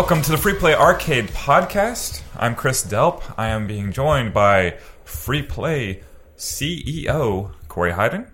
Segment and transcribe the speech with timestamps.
[0.00, 2.22] Welcome to the Free Play Arcade Podcast.
[2.34, 3.22] I'm Chris Delp.
[3.36, 6.02] I am being joined by Free Play
[6.38, 8.26] CEO Corey Hyden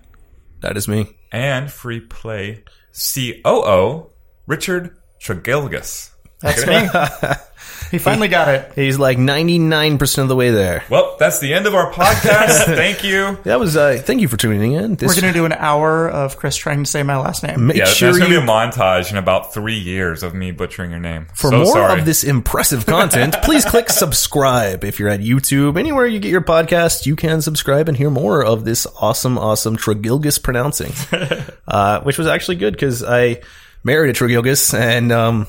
[0.61, 1.19] That is me.
[1.33, 2.63] and Free Play
[2.95, 4.11] COO
[4.47, 6.11] Richard Tregilgus.
[6.41, 6.89] That's me.
[7.91, 8.73] he finally got it.
[8.75, 10.85] He's like 99% of the way there.
[10.91, 12.65] Well, that's the end of our podcast.
[12.77, 13.39] Thank you.
[13.45, 14.97] That was, uh, thank you for tuning in.
[14.97, 17.67] This, We're going to do an hour of Chris trying to say my last name.
[17.67, 20.51] make Yeah, sure there's gonna you, be a montage in about three years of me
[20.51, 21.27] butchering your name.
[21.35, 22.01] for so more sorry.
[22.01, 24.85] of this impressive content, please click subscribe.
[24.85, 28.45] If you're at YouTube, anywhere you get your podcast, you can subscribe and hear more
[28.45, 30.93] of this awesome, awesome Tregilgus pronouncing.
[31.69, 33.43] uh, which was actually good because I
[33.85, 35.47] married a Tregilgus and, um,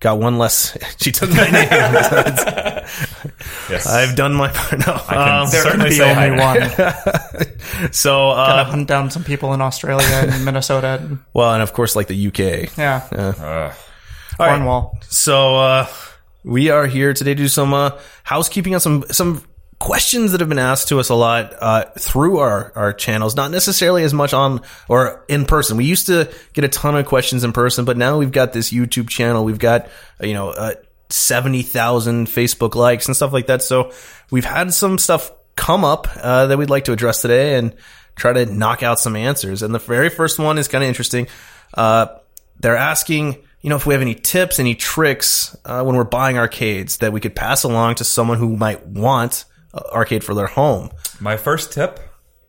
[0.00, 0.76] got one less.
[1.00, 1.68] She took my name.
[3.70, 3.86] yes.
[3.86, 4.86] I've done my part.
[4.86, 4.98] No.
[5.08, 6.52] can Um, certainly be say only hi.
[6.52, 7.92] one.
[7.92, 11.18] so, Gotta uh, hunt down some people in Australia and Minnesota.
[11.32, 12.76] well, and of course, like the UK.
[12.76, 13.06] Yeah.
[13.12, 13.74] Ugh.
[14.36, 14.98] Cornwall.
[15.08, 15.86] So uh,
[16.44, 17.90] we are here today to do some uh,
[18.24, 19.42] housekeeping on some some
[19.80, 23.34] questions that have been asked to us a lot uh, through our our channels.
[23.34, 25.76] Not necessarily as much on or in person.
[25.76, 28.70] We used to get a ton of questions in person, but now we've got this
[28.70, 29.44] YouTube channel.
[29.44, 29.88] We've got
[30.22, 30.74] uh, you know uh,
[31.08, 33.62] seventy thousand Facebook likes and stuff like that.
[33.62, 33.90] So
[34.30, 37.74] we've had some stuff come up uh, that we'd like to address today and
[38.14, 39.62] try to knock out some answers.
[39.62, 41.26] And the very first one is kind of interesting.
[41.72, 42.06] Uh,
[42.60, 46.36] they're asking, you know, if we have any tips, any tricks uh, when we're buying
[46.36, 50.90] arcades that we could pass along to someone who might want arcade for their home.
[51.20, 52.00] My first tip: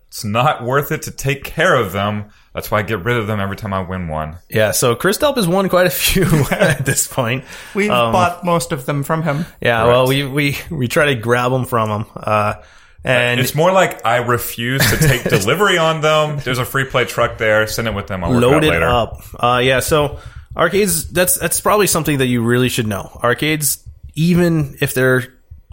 [0.07, 2.25] it's not worth it to take care of them.
[2.53, 4.37] That's why I get rid of them every time I win one.
[4.49, 7.45] Yeah, so Chris Delp has won quite a few at this point.
[7.73, 9.45] We've bought most of them from him.
[9.61, 12.55] Yeah, well, we we we try to grab them from him, uh,
[13.03, 16.39] and It's more like I refuse to take delivery on them.
[16.43, 17.65] There's a free play truck there.
[17.67, 18.23] Send it with them.
[18.23, 18.85] I'll work load out it later.
[18.85, 19.21] up.
[19.39, 20.19] Uh, yeah, so
[20.55, 23.17] arcades that's that's probably something that you really should know.
[23.23, 23.83] Arcades,
[24.13, 25.23] even if they're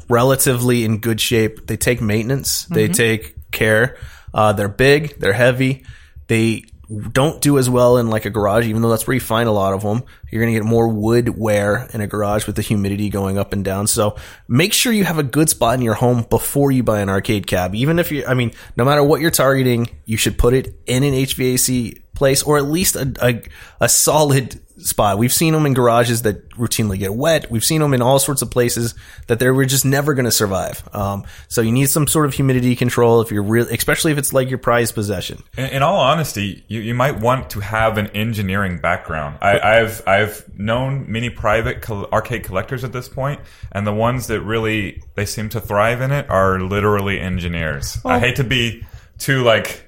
[0.08, 3.96] relatively in good shape, they take maintenance, they take care.
[4.32, 5.84] Uh, they're big, they're heavy,
[6.26, 6.64] they
[7.12, 9.52] don't do as well in like a garage, even though that's where you find a
[9.52, 10.02] lot of them.
[10.30, 13.52] You're going to get more wood wear in a garage with the humidity going up
[13.52, 13.86] and down.
[13.86, 14.16] So
[14.46, 17.46] make sure you have a good spot in your home before you buy an arcade
[17.46, 17.74] cab.
[17.74, 21.02] Even if you, I mean, no matter what you're targeting, you should put it in
[21.02, 23.42] an HVAC place or at least a, a,
[23.82, 25.18] a solid spot.
[25.18, 27.50] We've seen them in garages that routinely get wet.
[27.50, 28.94] We've seen them in all sorts of places
[29.26, 30.82] that they were just never going to survive.
[30.92, 34.32] Um, so you need some sort of humidity control if you're real, especially if it's
[34.32, 35.42] like your prized possession.
[35.56, 39.38] In, in all honesty, you, you might want to have an engineering background.
[39.40, 43.40] I, I've I've known many private col- arcade collectors at this point,
[43.72, 47.98] and the ones that really they seem to thrive in it are literally engineers.
[48.04, 48.86] I hate to be
[49.18, 49.87] too like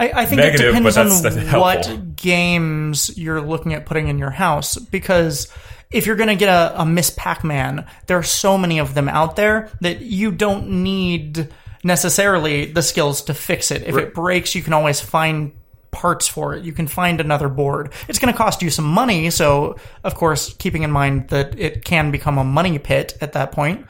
[0.00, 3.84] I, I think Negative, it depends but that's- that's on what games you're looking at
[3.84, 5.52] putting in your house because
[5.90, 9.08] if you're going to get a, a Miss Pac-Man, there are so many of them
[9.08, 11.48] out there that you don't need
[11.84, 13.82] necessarily the skills to fix it.
[13.82, 15.52] If it breaks, you can always find
[15.90, 16.64] parts for it.
[16.64, 17.92] You can find another board.
[18.08, 21.84] It's going to cost you some money, so of course, keeping in mind that it
[21.84, 23.86] can become a money pit at that point.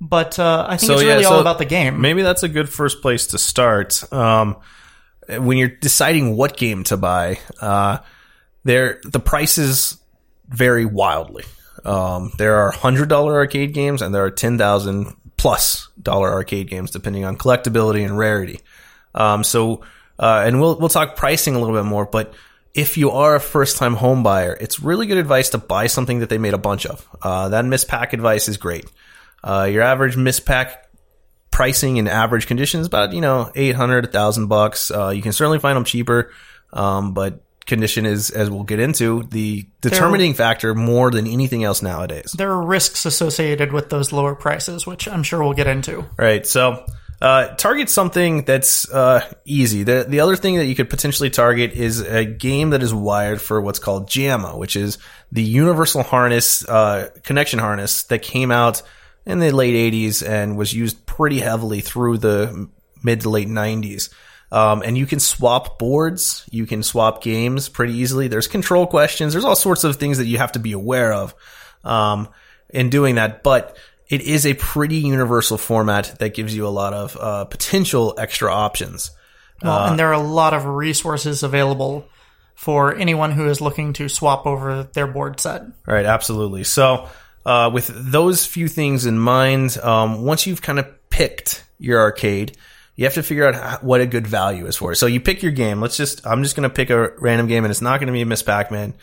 [0.00, 2.00] But uh, I think it's really all about the game.
[2.00, 4.02] Maybe that's a good first place to start.
[4.12, 4.56] Um,
[5.28, 7.98] when you're deciding what game to buy, uh,
[8.64, 9.98] there the prices
[10.48, 11.44] vary wildly.
[11.84, 16.68] Um, there are hundred dollar arcade games and there are ten thousand plus dollar arcade
[16.68, 18.60] games, depending on collectability and rarity.
[19.14, 19.82] Um, so,
[20.18, 22.34] uh, and we'll we'll talk pricing a little bit more, but
[22.74, 26.20] if you are a first time home buyer, it's really good advice to buy something
[26.20, 27.06] that they made a bunch of.
[27.20, 28.86] Uh, that Miss Pac advice is great.
[29.44, 30.88] Uh, your average Miss Pac
[31.52, 34.90] pricing in average conditions about you know 800 1000 bucks.
[34.90, 36.32] Uh, you can certainly find them cheaper
[36.72, 41.82] um, but condition is as we'll get into the determining factor more than anything else
[41.82, 42.34] nowadays.
[42.36, 46.04] There are risks associated with those lower prices, which I'm sure we'll get into.
[46.16, 46.46] right.
[46.46, 46.84] So
[47.20, 49.84] uh, target something that's uh, easy.
[49.84, 53.40] The, the other thing that you could potentially target is a game that is wired
[53.40, 54.98] for what's called JAMMA which is
[55.30, 58.82] the universal harness uh, connection harness that came out
[59.24, 62.68] in the late 80s and was used pretty heavily through the
[63.02, 64.12] mid to late 90s.
[64.50, 68.28] Um, and you can swap boards, you can swap games pretty easily.
[68.28, 71.34] There's control questions, there's all sorts of things that you have to be aware of
[71.84, 72.28] um,
[72.68, 73.42] in doing that.
[73.42, 73.78] But
[74.08, 78.52] it is a pretty universal format that gives you a lot of uh, potential extra
[78.52, 79.10] options.
[79.62, 82.06] Well, and there are a lot of resources available
[82.54, 85.62] for anyone who is looking to swap over their board set.
[85.86, 86.64] Right, absolutely.
[86.64, 87.08] So,
[87.44, 92.56] uh, with those few things in mind, um, once you've kind of picked your arcade,
[92.96, 94.96] you have to figure out what a good value is for it.
[94.96, 95.80] So you pick your game.
[95.80, 98.12] Let's just, I'm just going to pick a random game and it's not going to
[98.12, 98.94] be Miss Pac-Man.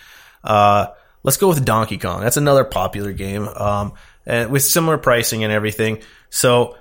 [0.44, 0.88] Uh,
[1.24, 2.21] let's go with Donkey Kong.
[2.21, 3.94] That's another popular game, um,
[4.25, 6.01] and with similar pricing and everything.
[6.30, 6.77] So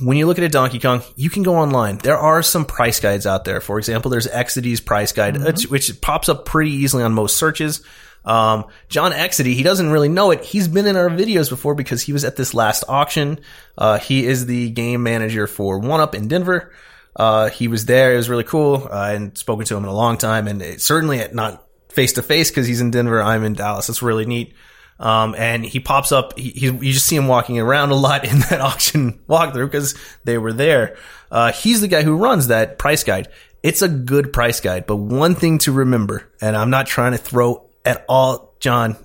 [0.00, 1.98] when you look at a Donkey Kong, you can go online.
[1.98, 3.60] There are some price guides out there.
[3.60, 7.82] For example, there's Exidy's price guide, which- which pops up pretty easily on most searches.
[8.24, 10.44] Um, John Exidy, he doesn't really know it.
[10.44, 13.40] He's been in our videos before because he was at this last auction.
[13.76, 16.72] Uh, he is the game manager for One Up in Denver.
[17.14, 18.14] Uh, he was there.
[18.14, 18.88] It was really cool.
[18.90, 22.14] Uh, I hadn't spoken to him in a long time and it, certainly not face
[22.14, 23.22] to face because he's in Denver.
[23.22, 23.88] I'm in Dallas.
[23.88, 24.54] It's really neat.
[24.98, 26.38] Um, and he pops up.
[26.38, 29.94] He, he, you just see him walking around a lot in that auction walkthrough because
[30.24, 30.96] they were there.
[31.30, 33.28] Uh, he's the guy who runs that price guide.
[33.62, 37.18] It's a good price guide, but one thing to remember, and I'm not trying to
[37.18, 38.96] throw at all, John.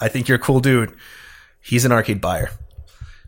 [0.00, 0.94] I think you're a cool dude.
[1.60, 2.50] He's an arcade buyer.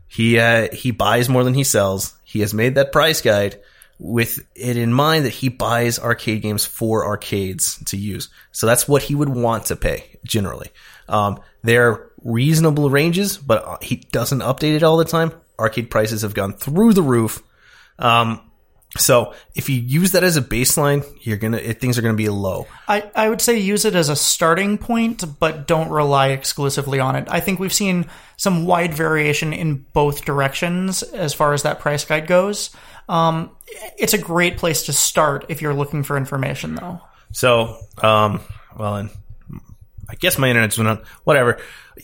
[0.08, 2.14] He uh, he buys more than he sells.
[2.24, 3.60] He has made that price guide
[3.98, 8.28] with it in mind that he buys arcade games for arcades to use.
[8.52, 10.68] So that's what he would want to pay generally.
[11.08, 15.32] Um, they're reasonable ranges, but he doesn't update it all the time.
[15.58, 17.42] Arcade prices have gone through the roof.
[17.98, 18.45] Um,
[18.96, 22.28] so if you use that as a baseline, you're gonna it, things are gonna be
[22.28, 22.66] low.
[22.88, 27.16] I, I would say use it as a starting point, but don't rely exclusively on
[27.16, 27.26] it.
[27.30, 28.06] I think we've seen
[28.36, 32.70] some wide variation in both directions as far as that price guide goes.
[33.08, 33.50] Um,
[33.98, 37.00] it's a great place to start if you're looking for information, though.
[37.32, 38.40] So, um,
[38.76, 39.10] well, and
[40.08, 41.02] I guess my internet's been on.
[41.24, 41.58] Whatever.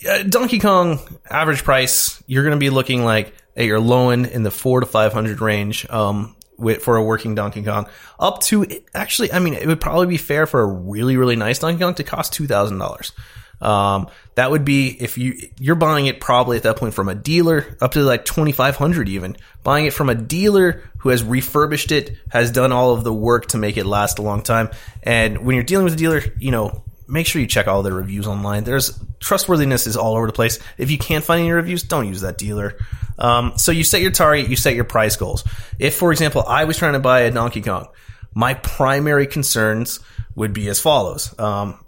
[0.08, 4.26] Uh, Donkey Kong average price, you're going to be looking like at your low end
[4.26, 5.88] in the four to five hundred range.
[5.90, 6.37] Um,
[6.81, 7.88] for a working Donkey Kong,
[8.19, 11.58] up to actually, I mean, it would probably be fair for a really, really nice
[11.58, 13.12] Donkey Kong to cost two thousand dollars.
[13.60, 17.14] Um, that would be if you you're buying it probably at that point from a
[17.14, 21.22] dealer up to like twenty five hundred even buying it from a dealer who has
[21.22, 24.69] refurbished it has done all of the work to make it last a long time.
[25.05, 27.94] And when you're dealing with a dealer, you know make sure you check all their
[27.94, 28.64] reviews online.
[28.64, 30.58] There's trustworthiness is all over the place.
[30.78, 32.78] If you can't find any reviews, don't use that dealer.
[33.19, 35.44] Um, so you set your target, you set your price goals.
[35.79, 37.88] If, for example, I was trying to buy a Donkey Kong,
[38.35, 40.00] my primary concerns
[40.35, 41.38] would be as follows.
[41.38, 41.85] Um,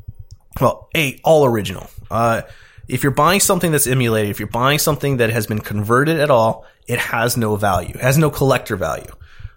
[0.60, 1.88] well, a all original.
[2.10, 2.42] Uh,
[2.86, 6.30] if you're buying something that's emulated, if you're buying something that has been converted at
[6.30, 7.94] all, it has no value.
[7.94, 9.10] It has no collector value.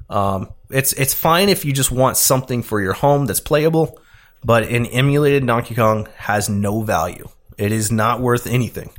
[0.10, 4.00] Um, it's it's fine if you just want something for your home that's playable,
[4.44, 7.28] but an emulated Donkey Kong has no value.
[7.58, 8.92] It is not worth anything.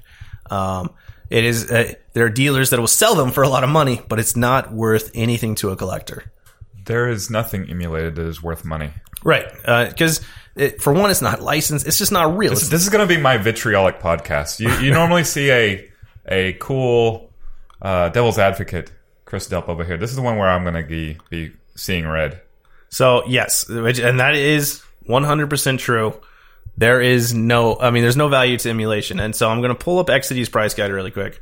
[0.50, 0.90] Um,
[1.30, 4.00] it is uh, there are dealers that will sell them for a lot of money,
[4.08, 6.32] but it's not worth anything to a collector.
[6.84, 8.92] There is nothing emulated that is worth money.
[9.22, 9.46] Right?
[9.88, 10.20] Because
[10.80, 11.86] for one, it's not licensed.
[11.86, 12.50] It's just not real.
[12.50, 14.60] This, this is going to be my vitriolic podcast.
[14.60, 15.90] You, you normally see a
[16.26, 17.30] a cool
[17.82, 18.92] uh, devil's advocate,
[19.24, 19.96] Chris Delp over here.
[19.96, 22.42] This is the one where I'm going to be, be seeing red.
[22.90, 26.20] So yes, and that is 100% true.
[26.78, 29.18] There is no, I mean, there's no value to emulation.
[29.18, 31.40] And so I'm going to pull up Exidy's price guide really quick.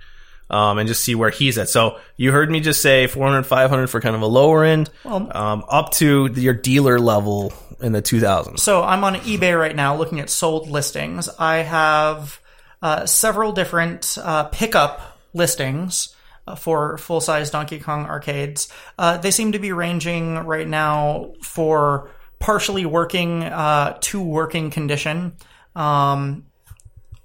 [0.48, 1.69] Um, and just see where he's at.
[1.69, 5.64] So you heard me just say 400, 500 for kind of a lower end, um,
[5.69, 8.60] up to your dealer level in the 2000s.
[8.60, 11.28] So I'm on eBay right now looking at sold listings.
[11.28, 12.40] I have
[12.81, 16.14] uh, several different uh, pickup listings
[16.46, 18.69] uh, for full size Donkey Kong arcades.
[18.96, 22.08] Uh, they seem to be ranging right now for
[22.46, 25.36] partially working uh, to working condition.
[25.74, 26.46] Um,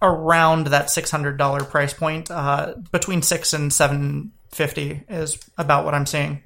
[0.01, 5.85] around that six hundred dollar price point, uh, between six and seven fifty is about
[5.85, 6.41] what I'm seeing,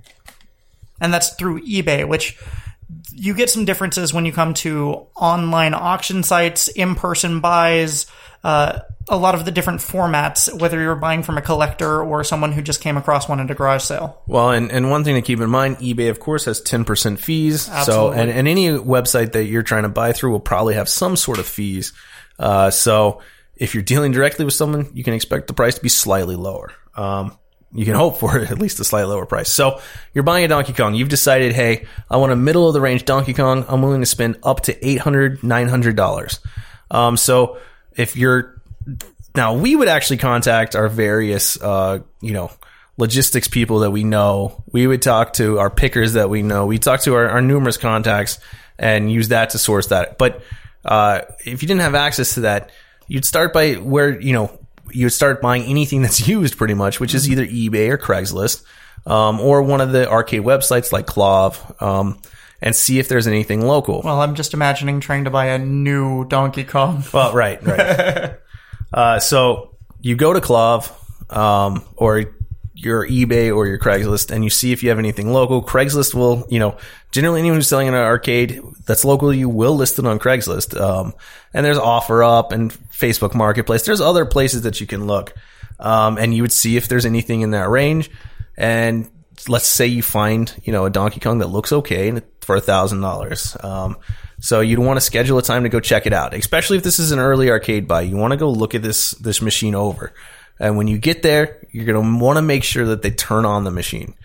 [0.99, 2.37] and that's through eBay, which
[3.13, 8.07] you get some differences when you come to online auction sites, in person buys.
[8.43, 12.51] Uh, a lot of the different formats, whether you're buying from a collector or someone
[12.51, 14.21] who just came across one at a garage sale.
[14.25, 17.69] Well, and, and one thing to keep in mind, eBay, of course, has 10% fees.
[17.83, 21.15] So, and, and any website that you're trying to buy through will probably have some
[21.15, 21.93] sort of fees.
[22.39, 23.21] Uh, so
[23.55, 26.71] if you're dealing directly with someone, you can expect the price to be slightly lower.
[26.95, 27.37] Um,
[27.71, 29.49] you can hope for at least a slightly lower price.
[29.49, 29.81] So
[30.13, 30.95] you're buying a Donkey Kong.
[30.95, 33.65] You've decided, hey, I want a middle of the range Donkey Kong.
[33.67, 36.39] I'm willing to spend up to $800, $900.
[36.89, 37.59] Um, so
[37.95, 38.54] if you're
[39.35, 42.51] now we would actually contact our various, uh, you know,
[42.97, 44.63] logistics people that we know.
[44.71, 46.65] We would talk to our pickers that we know.
[46.65, 48.39] We talk to our, our numerous contacts
[48.77, 50.17] and use that to source that.
[50.17, 50.41] But
[50.83, 52.71] uh, if you didn't have access to that,
[53.07, 54.59] you'd start by where you know
[54.91, 58.63] you would start buying anything that's used pretty much, which is either eBay or Craigslist,
[59.05, 62.21] um, or one of the arcade websites like KLOV, um,
[62.61, 64.01] and see if there's anything local.
[64.03, 67.03] Well, I'm just imagining trying to buy a new Donkey Kong.
[67.13, 68.37] Well, right, right.
[68.93, 70.91] uh, so you go to KLOV,
[71.35, 72.25] um, or
[72.75, 75.63] your eBay or your Craigslist and you see if you have anything local.
[75.63, 76.77] Craigslist will, you know,
[77.11, 80.79] generally anyone who's selling an arcade that's local you will list it on Craigslist.
[80.79, 81.13] Um,
[81.53, 83.83] and there's OfferUp and Facebook Marketplace.
[83.83, 85.33] There's other places that you can look.
[85.79, 88.11] Um, and you would see if there's anything in that range.
[88.57, 89.09] And
[89.47, 93.01] let's say you find, you know, a Donkey Kong that looks okay for a thousand
[93.01, 93.57] dollars.
[94.39, 96.99] So you'd want to schedule a time to go check it out, especially if this
[96.99, 98.01] is an early arcade buy.
[98.01, 100.13] You want to go look at this, this machine over.
[100.59, 103.63] And when you get there, you're to want to make sure that they turn on
[103.63, 104.15] the machine.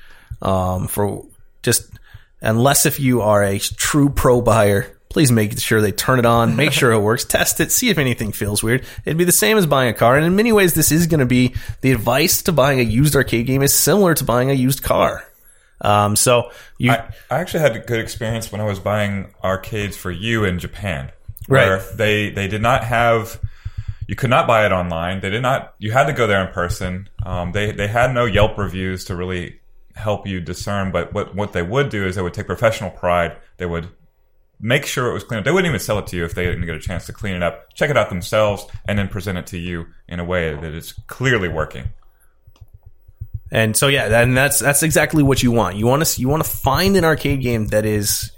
[0.43, 1.26] Um, for
[1.62, 1.90] just,
[2.40, 6.55] unless if you are a true pro buyer, please make sure they turn it on,
[6.55, 8.87] make sure it works, test it, see if anything feels weird.
[9.05, 10.17] It'd be the same as buying a car.
[10.17, 13.17] And in many ways, this is going to be the advice to buying a used
[13.17, 15.25] arcade game is similar to buying a used car.
[15.80, 19.96] Um, so you, I, I actually had a good experience when I was buying arcades
[19.96, 21.10] for you in Japan.
[21.46, 21.96] Where Right.
[21.96, 23.40] they they did not have
[24.06, 25.20] you could not buy it online.
[25.20, 27.08] They did not you had to go there in person.
[27.25, 29.60] Um, they they had no Yelp reviews to really
[29.96, 33.37] help you discern, but what what they would do is they would take professional pride.
[33.56, 33.88] They would
[34.60, 35.44] make sure it was clean up.
[35.44, 37.34] They wouldn't even sell it to you if they didn't get a chance to clean
[37.34, 40.54] it up, check it out themselves, and then present it to you in a way
[40.54, 41.87] that is clearly working.
[43.50, 45.76] And so yeah, and that's that's exactly what you want.
[45.76, 48.30] You want to you want to find an arcade game that is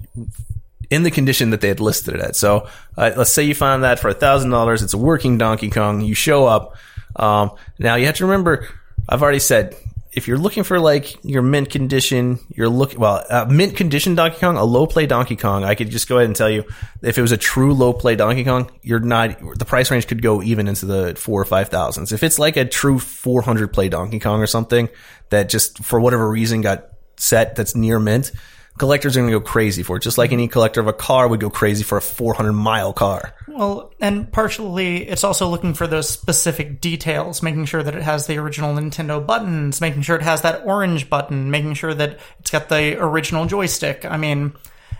[0.91, 2.37] in the condition that they had listed it at.
[2.37, 5.71] So uh, let's say you find that for a thousand dollars, it's a working Donkey
[5.71, 6.01] Kong.
[6.01, 6.77] You show up.
[7.17, 8.69] Um, now you have to remember,
[9.09, 9.75] I've already said
[10.13, 14.39] if you're looking for like your mint condition, you're looking well uh, mint condition Donkey
[14.41, 15.65] Kong, a low play Donkey Kong.
[15.65, 16.65] I could just go ahead and tell you
[17.01, 20.21] if it was a true low play Donkey Kong, you're not the price range could
[20.21, 22.13] go even into the four or five thousands.
[22.13, 24.91] If it's like a true 400 play Donkey Kong or something
[25.31, 28.33] that just for whatever reason got set that's near mint,
[28.79, 30.03] collectors are going to go crazy for it.
[30.03, 33.35] Just like any collector of a car would go crazy for a 400 mile car.
[33.55, 38.27] Well, and partially it's also looking for those specific details, making sure that it has
[38.27, 42.51] the original Nintendo buttons, making sure it has that orange button, making sure that it's
[42.51, 44.05] got the original joystick.
[44.05, 44.55] I mean,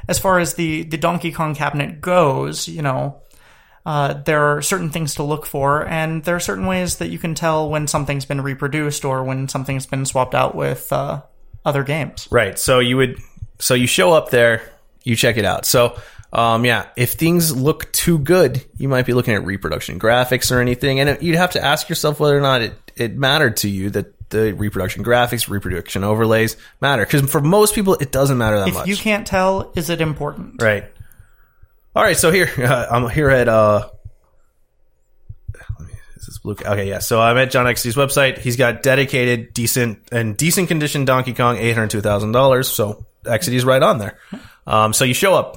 [0.09, 3.23] as far as the, the Donkey Kong cabinet goes, you know,
[3.87, 7.19] uh, there are certain things to look for, and there are certain ways that you
[7.19, 11.23] can tell when something's been reproduced or when something's been swapped out with uh,
[11.65, 12.29] other games.
[12.31, 12.59] Right.
[12.59, 13.19] So you would,
[13.59, 14.63] so you show up there,
[15.05, 15.65] you check it out.
[15.67, 15.99] So,
[16.33, 20.61] um, yeah, if things look too good, you might be looking at reproduction graphics or
[20.61, 23.69] anything, and it, you'd have to ask yourself whether or not it, it mattered to
[23.69, 27.05] you that the reproduction graphics, reproduction overlays matter.
[27.05, 28.87] Because for most people, it doesn't matter that If much.
[28.89, 30.63] you can't tell, is it important?
[30.63, 30.85] Right.
[31.95, 32.17] All right.
[32.17, 33.91] So here, uh, I'm here at, uh,
[35.79, 36.53] let me- is this blue?
[36.55, 36.89] Okay.
[36.89, 37.01] Yeah.
[37.01, 38.39] So I'm at John XC's website.
[38.39, 42.65] He's got dedicated, decent, and decent condition Donkey Kong, $802,000.
[42.65, 44.19] So XCD's right on there.
[44.67, 45.57] Um, so you show up,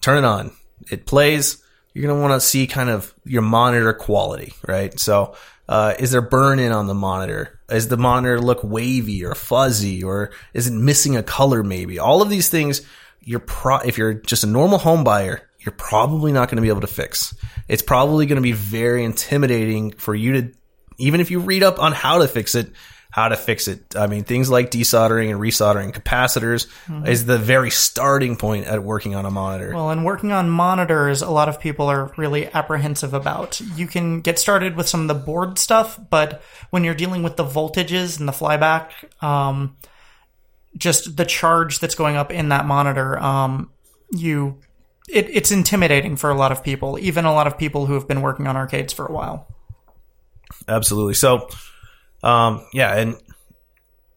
[0.00, 0.52] turn it on,
[0.90, 1.62] it plays.
[1.94, 4.98] You're going to want to see kind of your monitor quality, right?
[5.00, 5.34] So,
[5.68, 7.60] uh, is there burn in on the monitor?
[7.68, 11.98] Is the monitor look wavy or fuzzy or is it missing a color maybe?
[11.98, 12.82] All of these things
[13.28, 16.68] you're pro, if you're just a normal home buyer, you're probably not going to be
[16.68, 17.34] able to fix.
[17.68, 20.52] It's probably going to be very intimidating for you to,
[20.96, 22.70] even if you read up on how to fix it,
[23.10, 23.96] how to fix it.
[23.96, 26.66] I mean, things like desoldering and resoldering capacitors
[27.06, 29.72] is the very starting point at working on a monitor.
[29.74, 33.60] Well, and working on monitors, a lot of people are really apprehensive about.
[33.60, 37.36] You can get started with some of the board stuff, but when you're dealing with
[37.36, 38.90] the voltages and the flyback,
[39.22, 39.76] um,
[40.76, 43.70] just the charge that's going up in that monitor, um,
[44.12, 44.58] you,
[45.08, 48.06] it, it's intimidating for a lot of people, even a lot of people who have
[48.06, 49.48] been working on arcades for a while.
[50.68, 51.14] Absolutely.
[51.14, 51.48] So,
[52.22, 53.16] um, yeah, and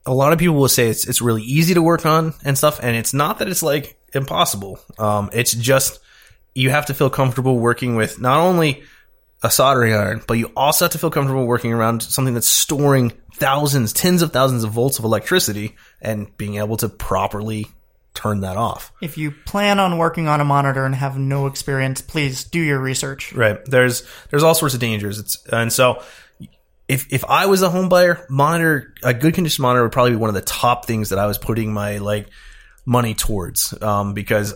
[0.05, 2.79] a lot of people will say it's it's really easy to work on and stuff,
[2.81, 4.79] and it's not that it's like impossible.
[4.98, 6.00] Um, it's just
[6.53, 8.84] you have to feel comfortable working with not only
[9.43, 13.12] a soldering iron, but you also have to feel comfortable working around something that's storing
[13.36, 17.67] thousands, tens of thousands of volts of electricity and being able to properly
[18.13, 18.91] turn that off.
[19.01, 22.79] If you plan on working on a monitor and have no experience, please do your
[22.79, 23.34] research.
[23.34, 23.63] Right.
[23.65, 25.17] There's there's all sorts of dangers.
[25.17, 26.03] It's and so
[26.91, 30.17] if if I was a home buyer, monitor a good condition monitor would probably be
[30.17, 32.27] one of the top things that I was putting my like
[32.86, 33.74] money towards.
[33.81, 34.53] Um, because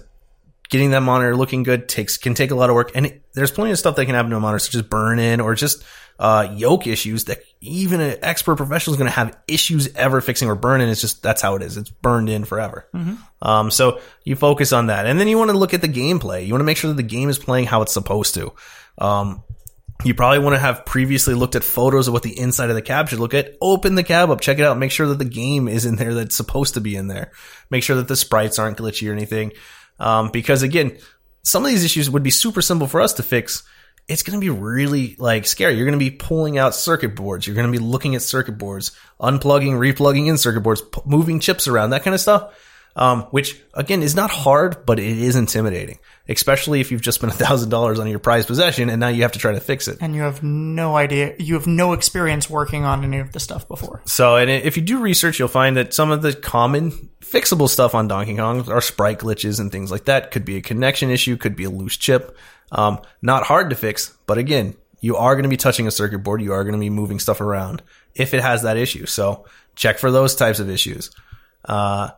[0.70, 3.51] getting that monitor looking good takes can take a lot of work, and it, there's
[3.51, 5.86] plenty of stuff that can happen to a monitor, such as burn in or just
[6.20, 10.50] uh, yoke issues that even an expert professional is going to have issues ever fixing
[10.50, 10.89] or burn in.
[10.89, 11.77] It's just that's how it is.
[11.77, 12.86] It's burned in forever.
[13.42, 16.46] Um, so you focus on that, and then you want to look at the gameplay.
[16.46, 18.51] You want to make sure that the game is playing how it's supposed to.
[18.98, 19.42] Um,
[20.04, 22.82] you probably want to have previously looked at photos of what the inside of the
[22.82, 23.56] cab should look at.
[23.62, 26.14] Open the cab up, check it out, make sure that the game is in there
[26.14, 27.32] that's supposed to be in there.
[27.70, 29.54] Make sure that the sprites aren't glitchy or anything.
[30.00, 30.98] Um, because again,
[31.44, 33.64] some of these issues would be super simple for us to fix
[34.08, 35.75] it's going to be really like scary.
[35.75, 37.48] You're going to be pulling out circuit boards.
[37.48, 41.40] You're going to be looking at circuit boards, unplugging, replugging in circuit boards, p- moving
[41.40, 42.54] chips around, that kind of stuff.
[42.98, 47.34] Um, which again is not hard, but it is intimidating, especially if you've just spent
[47.34, 49.88] a thousand dollars on your prized possession and now you have to try to fix
[49.88, 49.98] it.
[50.01, 53.67] and you have no idea, you have no experience working on any of the stuff
[53.67, 54.01] before.
[54.05, 57.96] So, and if you do research, you'll find that some of the common fixable stuff
[57.96, 60.32] on Donkey Kong are sprite glitches and things like that.
[60.32, 62.38] Could be a connection issue, could be a loose chip.
[62.72, 66.20] Um, not hard to fix, but again, you are going to be touching a circuit
[66.20, 66.41] board.
[66.41, 67.84] You are going to be moving stuff around
[68.15, 69.05] if it has that issue.
[69.05, 71.12] So check for those types of issues.
[71.63, 72.10] Uh,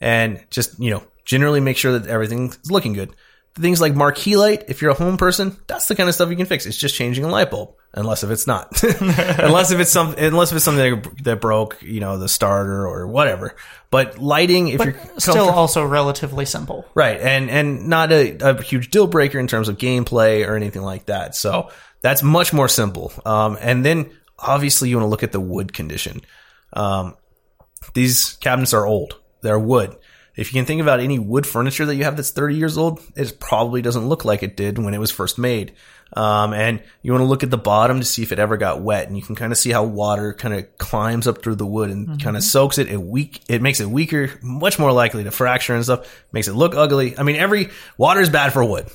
[0.00, 3.14] and just, you know, generally make sure that everything's looking good.
[3.54, 6.36] Things like marquee light, if you're a home person, that's the kind of stuff you
[6.36, 6.64] can fix.
[6.64, 10.52] It's just changing a light bulb, unless if it's not, unless if it's some, unless
[10.52, 13.54] if it's something that broke, you know, the starter or whatever.
[13.90, 16.86] But lighting, if you're Still, also relatively simple.
[16.94, 20.82] right, and and not a, a huge deal breaker in terms of gameplay or anything
[20.82, 21.34] like that.
[21.36, 23.12] So that's much more simple.
[23.26, 26.22] Um, and then obviously you want to look at the wood condition.
[26.72, 27.16] Um,
[27.92, 29.94] these cabinets are old; they're wood.
[30.34, 33.00] If you can think about any wood furniture that you have that's 30 years old,
[33.16, 35.72] it probably doesn't look like it did when it was first made.
[36.14, 38.82] Um, and you want to look at the bottom to see if it ever got
[38.82, 41.66] wet, and you can kind of see how water kind of climbs up through the
[41.66, 42.88] wood and kind of soaks it.
[42.88, 46.24] It weak, it makes it weaker, much more likely to fracture and stuff.
[46.32, 47.16] Makes it look ugly.
[47.18, 48.86] I mean, every water is bad for wood.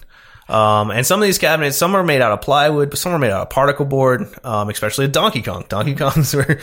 [0.50, 3.20] Um, and some of these cabinets, some are made out of plywood, but some are
[3.20, 5.65] made out of particle board, um, especially a Donkey Kong.
[5.67, 6.60] Donkey Kongs were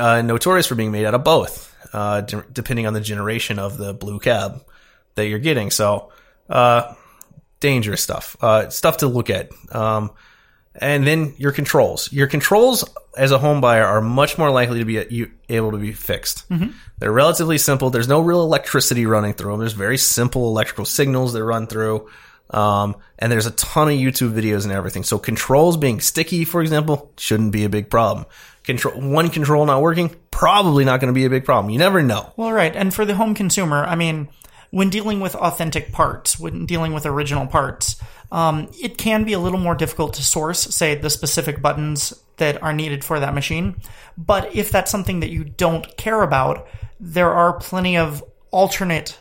[0.00, 3.78] uh, notorious for being made out of both, uh, de- depending on the generation of
[3.78, 4.64] the blue cab
[5.14, 5.70] that you're getting.
[5.70, 6.12] So,
[6.48, 6.94] uh,
[7.60, 9.50] dangerous stuff, uh, stuff to look at.
[9.74, 10.12] Um,
[10.80, 12.12] and then your controls.
[12.12, 12.84] Your controls
[13.16, 16.48] as a home buyer are much more likely to be able to be fixed.
[16.98, 17.90] They're relatively simple.
[17.90, 19.60] There's no real electricity running through them.
[19.60, 22.08] There's very simple electrical signals that run through.
[22.50, 25.02] Um, and there's a ton of YouTube videos and everything.
[25.02, 28.26] So controls being sticky, for example, shouldn't be a big problem.
[28.64, 31.70] Control, one control not working, probably not going to be a big problem.
[31.70, 32.32] You never know.
[32.36, 32.74] Well, right.
[32.74, 34.28] And for the home consumer, I mean,
[34.70, 37.96] when dealing with authentic parts, when dealing with original parts,
[38.30, 42.62] um, it can be a little more difficult to source, say, the specific buttons that
[42.62, 43.76] are needed for that machine.
[44.16, 46.68] But if that's something that you don't care about,
[47.00, 49.18] there are plenty of alternate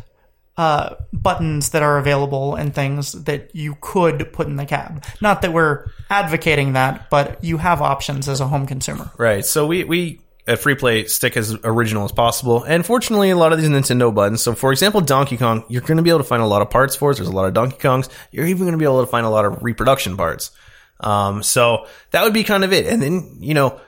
[0.58, 5.06] uh, buttons that are available and things that you could put in the cab.
[5.22, 9.12] Not that we're advocating that, but you have options as a home consumer.
[9.18, 9.46] Right.
[9.46, 12.64] So we, we at Free Play stick as original as possible.
[12.64, 14.42] And fortunately, a lot of these Nintendo buttons.
[14.42, 16.70] So for example, Donkey Kong, you're going to be able to find a lot of
[16.70, 17.14] parts for.
[17.14, 18.10] There's a lot of Donkey Kongs.
[18.32, 20.52] You're even going to be able to find a lot of reproduction parts.
[21.00, 22.88] Um, so that would be kind of it.
[22.88, 23.80] And then, you know,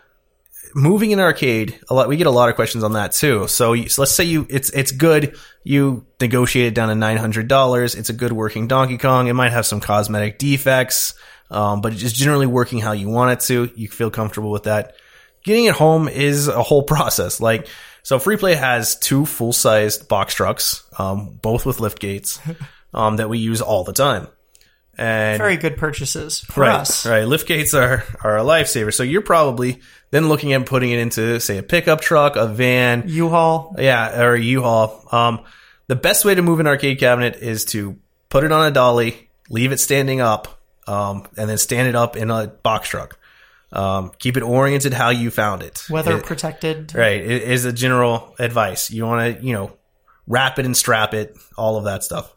[0.76, 3.48] moving in arcade, a lot, we get a lot of questions on that too.
[3.48, 5.38] So, you, so let's say you, it's, it's good.
[5.64, 7.98] You negotiate it down to $900.
[7.98, 9.28] It's a good working Donkey Kong.
[9.28, 11.16] It might have some cosmetic defects.
[11.52, 13.72] Um, but it's just generally working how you want it to.
[13.76, 14.96] You feel comfortable with that.
[15.44, 17.40] Getting it home is a whole process.
[17.40, 17.68] Like,
[18.04, 22.40] so Freeplay has two full-sized box trucks, um, both with lift gates,
[22.94, 24.28] um, that we use all the time.
[24.98, 27.06] And Very good purchases for right, us.
[27.06, 27.24] right.
[27.24, 28.94] Lift gates are, are a lifesaver.
[28.94, 29.80] So you're probably
[30.12, 33.76] then looking at putting it into, say, a pickup truck, a van, U-Haul.
[33.78, 35.08] yeah, or a U-Haul.
[35.12, 35.42] Um,
[35.88, 37.98] the best way to move an arcade cabinet is to
[38.30, 42.16] put it on a dolly, leave it standing up, um, and then stand it up
[42.16, 43.18] in a box truck.
[43.72, 45.84] Um, keep it oriented how you found it.
[45.92, 46.94] weather It- protected.
[46.96, 48.90] right it is a general advice.
[48.90, 49.78] You want to, you know,
[50.28, 52.34] wrap it and strap it, all of that stuff.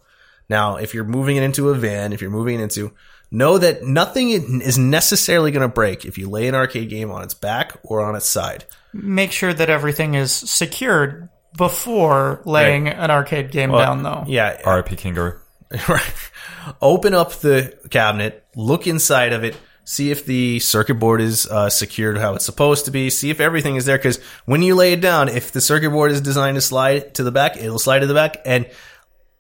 [0.51, 2.93] Now, if you're moving it into a van, if you're moving it into,
[3.33, 7.23] know that nothing is necessarily going to break if you lay an arcade game on
[7.23, 8.65] its back or on its side.
[8.93, 14.25] Make sure that everything is secured before laying an arcade game down, though.
[14.27, 15.41] Yeah, RIP Kangaroo.
[15.89, 16.31] right.
[16.81, 21.71] Open up the cabinet, look inside of it, see if the circuit board is uh,
[21.71, 23.97] secured how it's supposed to be, see if everything is there.
[23.97, 27.25] Because when you lay it down, if the circuit board is designed to slide to
[27.25, 28.43] the back, it'll slide to the back.
[28.45, 28.69] And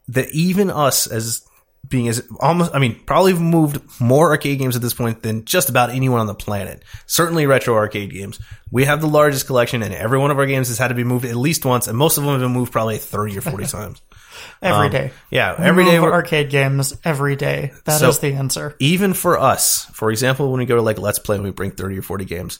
[0.09, 1.46] the even us as
[1.92, 5.68] being as almost, I mean, probably moved more arcade games at this point than just
[5.68, 6.83] about anyone on the planet.
[7.07, 8.40] Certainly retro arcade games.
[8.72, 11.05] We have the largest collection, and every one of our games has had to be
[11.05, 13.66] moved at least once, and most of them have been moved probably thirty or forty
[13.78, 14.02] times.
[14.61, 15.11] Every um, day.
[15.31, 16.00] Yeah, every day.
[16.00, 17.72] We're- arcade games every day.
[17.85, 18.74] That is So- the answer.
[18.81, 21.70] even for us, for example, when we go to like Let's Play and we bring
[21.72, 22.59] 30 or 40 games,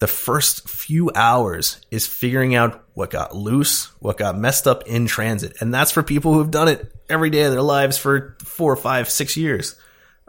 [0.00, 5.06] the first few hours is figuring out what got loose, what got messed up in
[5.06, 5.58] transit.
[5.60, 9.10] And that's for people who've done it every day of their lives for four, five,
[9.10, 9.78] six years.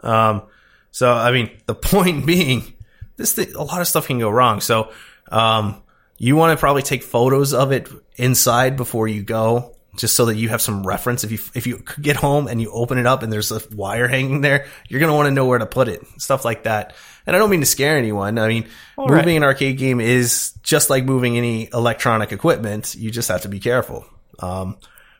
[0.00, 0.42] Um,
[0.90, 2.74] so, I mean, the point being,
[3.16, 4.60] this thing, a lot of stuff can go wrong.
[4.60, 4.92] So,
[5.30, 5.82] um,
[6.18, 9.74] you want to probably take photos of it inside before you go.
[9.96, 11.24] Just so that you have some reference.
[11.24, 14.08] If you if you get home and you open it up and there's a wire
[14.08, 16.94] hanging there, you're gonna want to know where to put it, stuff like that.
[17.26, 18.38] And I don't mean to scare anyone.
[18.38, 19.28] I mean, moving right.
[19.28, 22.94] an arcade game is just like moving any electronic equipment.
[22.94, 24.06] You just have to be careful.
[24.38, 24.78] Um,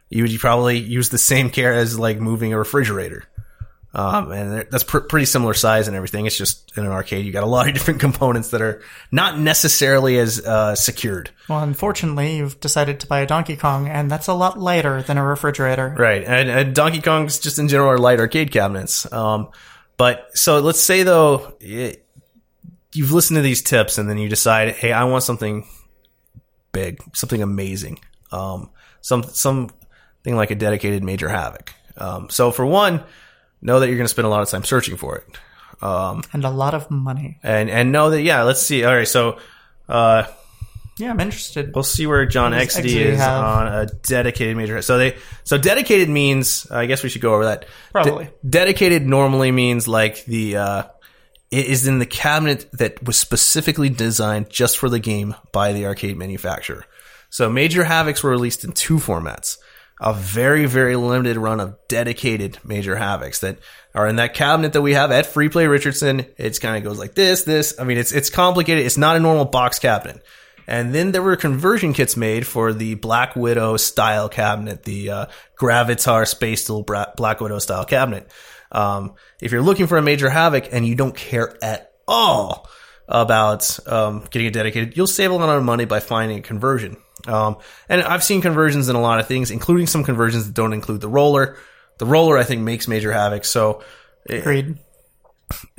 [0.09, 3.25] you would probably use the same care as like moving a refrigerator.
[3.95, 6.25] Um, and that's pr- pretty similar size and everything.
[6.25, 9.39] It's just in an arcade, you got a lot of different components that are not
[9.39, 11.31] necessarily as uh, secured.
[11.49, 15.19] Well, unfortunately, you've decided to buy a Donkey Kong, and that's a lot lighter than
[15.19, 15.95] a refrigerator.
[15.99, 16.25] Right.
[16.25, 19.11] And, and Donkey Kong's just in general are light arcade cabinets.
[19.13, 19.51] Um,
[19.99, 22.07] but so let's say though, it,
[22.95, 25.67] you've listened to these tips and then you decide, hey, I want something
[26.73, 27.99] big, something amazing.
[28.31, 28.71] Um,
[29.03, 29.75] some, something
[30.25, 31.75] like a dedicated Major Havoc.
[31.99, 33.05] Um, so for one,
[33.63, 35.27] know that you're going to spend a lot of time searching for it.
[35.83, 37.39] Um, And a lot of money.
[37.43, 38.85] and, and know that, yeah, let's see.
[38.85, 39.09] All right.
[39.09, 39.39] So,
[39.89, 40.25] uh,
[40.99, 41.75] Yeah, I'm interested.
[41.75, 43.45] We'll see where John XD XD is have?
[43.45, 44.83] on a dedicated major.
[44.83, 47.67] So they so dedicated means I guess we should go over that.
[47.93, 48.25] Probably.
[48.27, 50.83] De- dedicated normally means like the uh
[51.51, 55.87] it is in the cabinet that was specifically designed just for the game by the
[55.87, 56.85] arcade manufacturer.
[57.31, 59.57] So Major Havocs were released in two formats.
[60.05, 63.59] A very, very limited run of dedicated Major Havocs that
[63.95, 66.27] are in that cabinet that we have at Free Play Richardson.
[66.37, 67.79] It's kind of goes like this, this.
[67.79, 68.85] I mean, it's, it's complicated.
[68.85, 70.21] It's not a normal box cabinet.
[70.67, 75.27] And then there were conversion kits made for the Black Widow style cabinet, the uh,
[75.57, 78.29] Gravitar Space Bra- Black Widow style cabinet.
[78.73, 82.69] Um, if you're looking for a major havoc and you don't care at all
[83.07, 86.97] about um, getting it dedicated, you'll save a lot of money by finding a conversion.
[87.27, 87.57] Um,
[87.89, 91.01] and I've seen conversions in a lot of things, including some conversions that don't include
[91.01, 91.57] the roller.
[91.99, 93.45] The roller, I think, makes major havoc.
[93.45, 93.83] So
[94.29, 94.79] Agreed.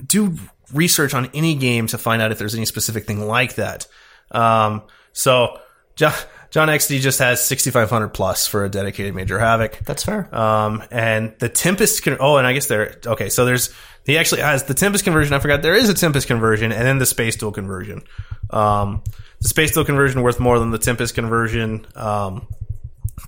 [0.06, 0.36] do
[0.73, 3.88] research on any game to find out if there's any specific thing like that.
[4.32, 5.60] Um, so
[5.95, 6.13] John,
[6.49, 9.79] John XD just has 6500 plus for a dedicated major havoc.
[9.86, 10.34] That's fair.
[10.36, 13.73] Um, and the Tempest can, oh, and I guess there, okay, so there's,
[14.06, 15.34] he actually has the Tempest conversion.
[15.34, 18.01] I forgot there is a Tempest conversion and then the Space Duel conversion.
[18.49, 19.03] Um,
[19.43, 21.86] the Space Duel conversion worth more than the Tempest conversion.
[21.95, 22.47] Um,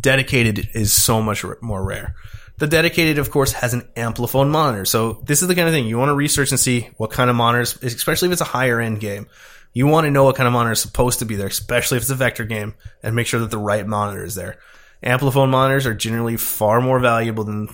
[0.01, 2.15] dedicated is so much r- more rare.
[2.57, 4.85] The dedicated, of course, has an Amplifone monitor.
[4.85, 7.29] So this is the kind of thing you want to research and see what kind
[7.29, 9.27] of monitors, especially if it's a higher end game.
[9.73, 12.03] You want to know what kind of monitor is supposed to be there, especially if
[12.03, 14.57] it's a vector game, and make sure that the right monitor is there.
[15.03, 17.67] Amplifone monitors are generally far more valuable than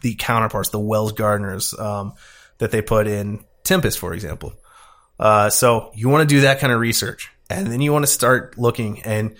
[0.00, 2.14] the counterparts, the Wells Gardners um,
[2.58, 4.54] that they put in Tempest, for example.
[5.20, 8.10] Uh, so you want to do that kind of research, and then you want to
[8.10, 9.36] start looking, and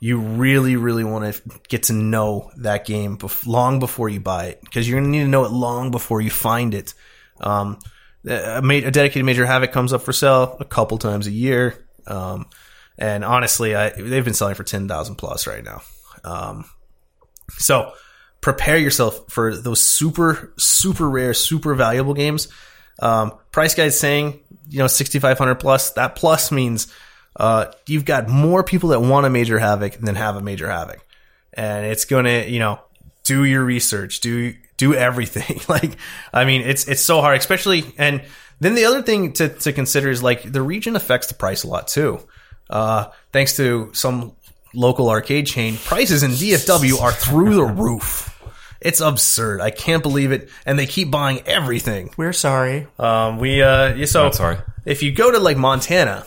[0.00, 4.46] you really, really want to get to know that game bef- long before you buy
[4.46, 6.94] it, because you're going to need to know it long before you find it.
[7.40, 7.78] Um,
[8.26, 11.86] a, ma- a dedicated major havoc comes up for sale a couple times a year,
[12.06, 12.46] um,
[12.98, 15.82] and honestly, I, they've been selling for ten thousand plus right now.
[16.22, 16.64] Um,
[17.50, 17.92] so
[18.40, 22.48] prepare yourself for those super, super rare, super valuable games.
[22.98, 25.92] Um, price guide saying, you know, 6,500 plus.
[25.92, 26.92] That plus means,
[27.36, 31.04] uh, you've got more people that want a major havoc than have a major havoc.
[31.52, 32.80] And it's going to, you know,
[33.24, 35.60] do your research, do, do everything.
[35.68, 35.96] like,
[36.32, 38.22] I mean, it's, it's so hard, especially, and
[38.60, 41.68] then the other thing to, to consider is like the region affects the price a
[41.68, 42.20] lot too.
[42.70, 44.32] Uh, thanks to some
[44.74, 48.30] local arcade chain, prices in DFW are through the roof.
[48.80, 49.60] It's absurd.
[49.60, 50.50] I can't believe it.
[50.66, 52.10] And they keep buying everything.
[52.16, 52.86] We're sorry.
[52.98, 54.58] Um, we, uh, yeah, so Not sorry.
[54.84, 56.26] if you go to like Montana,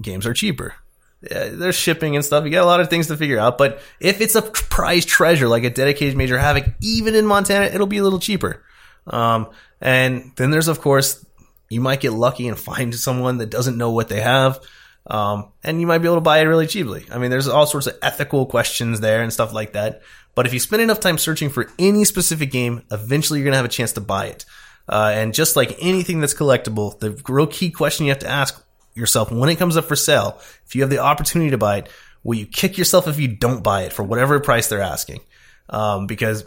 [0.00, 0.74] games are cheaper.
[1.22, 2.44] Yeah, there's shipping and stuff.
[2.44, 3.58] You got a lot of things to figure out.
[3.58, 7.86] But if it's a prize treasure like a dedicated Major Havoc, even in Montana, it'll
[7.86, 8.64] be a little cheaper.
[9.06, 11.24] Um, and then there's of course
[11.68, 14.60] you might get lucky and find someone that doesn't know what they have.
[15.06, 17.04] Um, and you might be able to buy it really cheaply.
[17.10, 20.02] I mean, there's all sorts of ethical questions there and stuff like that.
[20.34, 23.58] But if you spend enough time searching for any specific game, eventually you're going to
[23.58, 24.44] have a chance to buy it.
[24.88, 28.62] Uh, and just like anything that's collectible, the real key question you have to ask
[28.94, 31.88] yourself when it comes up for sale, if you have the opportunity to buy it,
[32.22, 35.20] will you kick yourself if you don't buy it for whatever price they're asking?
[35.68, 36.44] Um, because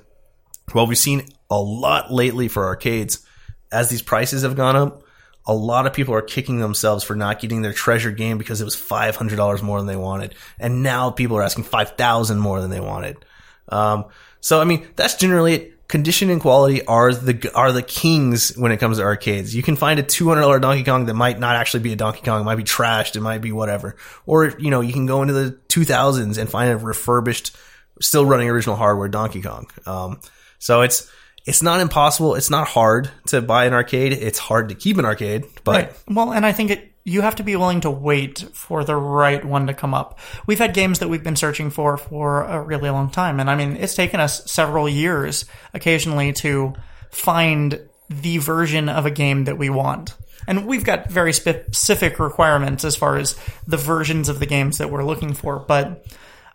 [0.73, 3.25] well, we've seen a lot lately for arcades
[3.71, 5.03] as these prices have gone up.
[5.45, 8.65] A lot of people are kicking themselves for not getting their treasure game because it
[8.65, 12.39] was five hundred dollars more than they wanted, and now people are asking five thousand
[12.39, 13.25] more than they wanted.
[13.67, 14.05] Um,
[14.39, 15.72] so I mean, that's generally it.
[15.87, 19.55] Condition and quality are the are the kings when it comes to arcades.
[19.55, 21.95] You can find a two hundred dollar Donkey Kong that might not actually be a
[21.95, 23.95] Donkey Kong, it might be trashed, it might be whatever.
[24.25, 27.55] Or you know, you can go into the two thousands and find a refurbished,
[28.01, 29.67] still running original hardware Donkey Kong.
[29.85, 30.19] Um,
[30.57, 31.11] so it's
[31.45, 32.35] it's not impossible.
[32.35, 34.13] It's not hard to buy an arcade.
[34.13, 35.93] It's hard to keep an arcade, but Right.
[36.09, 39.43] Well, and I think it you have to be willing to wait for the right
[39.43, 40.19] one to come up.
[40.45, 43.55] We've had games that we've been searching for for a really long time, and I
[43.55, 46.73] mean, it's taken us several years occasionally to
[47.11, 50.15] find the version of a game that we want.
[50.47, 54.89] And we've got very specific requirements as far as the versions of the games that
[54.89, 55.59] we're looking for.
[55.59, 56.05] But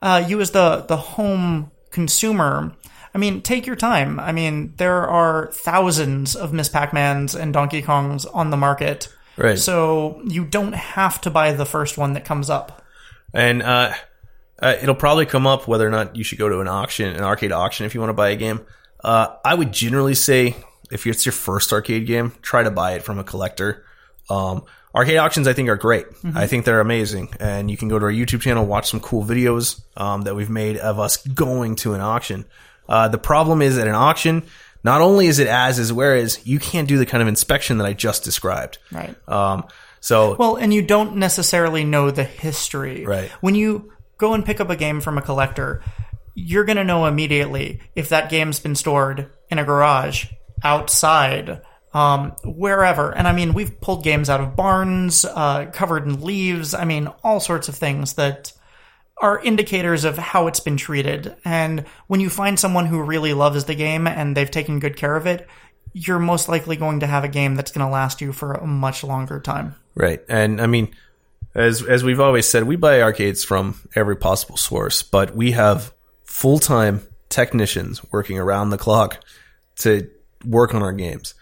[0.02, 2.72] uh, you, as the the home consumer,
[3.14, 4.20] I mean, take your time.
[4.20, 9.08] I mean, there are thousands of Miss Pac-Mans and Donkey Kongs on the market.
[9.38, 9.58] Right.
[9.58, 12.82] So you don't have to buy the first one that comes up.
[13.32, 13.94] and uh,
[14.60, 17.22] uh, it'll probably come up whether or not you should go to an auction, an
[17.22, 18.60] arcade auction, if you want to buy a game.
[19.02, 20.56] Uh, I would generally say
[20.90, 23.84] if it's your first arcade game, try to buy it from a collector.
[24.28, 26.06] Um, arcade auctions, I think, are great.
[26.34, 29.24] I think they're amazing, and you can go to our YouTube channel, watch some cool
[29.24, 32.44] videos um, that we've made of us going to an auction.
[32.88, 34.42] Uh, the problem is at an auction,
[34.84, 37.78] not only is it as is where is, you can't do the kind of inspection
[37.78, 38.78] that I just described.
[38.92, 39.16] Right.
[39.28, 39.66] Um,
[40.00, 43.04] so Well, and you don't necessarily know the history.
[43.04, 43.30] Right.
[43.40, 45.82] When you go and pick up a game from a collector,
[46.34, 50.26] you're going to know immediately if that game's been stored in a garage,
[50.62, 51.62] outside,
[51.92, 53.10] um, wherever.
[53.10, 56.74] And I mean, we've pulled games out of barns, uh, covered in leaves.
[56.74, 58.52] I mean, all sorts of things that
[59.20, 61.34] are indicators of how it's been treated.
[61.44, 65.16] And when you find someone who really loves the game and they've taken good care
[65.16, 65.48] of it,
[65.92, 68.66] you're most likely going to have a game that's going to last you for a
[68.66, 69.74] much longer time.
[69.94, 70.20] Right.
[70.28, 70.94] And I mean,
[71.54, 75.92] as as we've always said, we buy arcades from every possible source, but we have
[76.24, 79.22] full time technicians working around the clock
[79.76, 80.08] to
[80.44, 81.34] work on our games.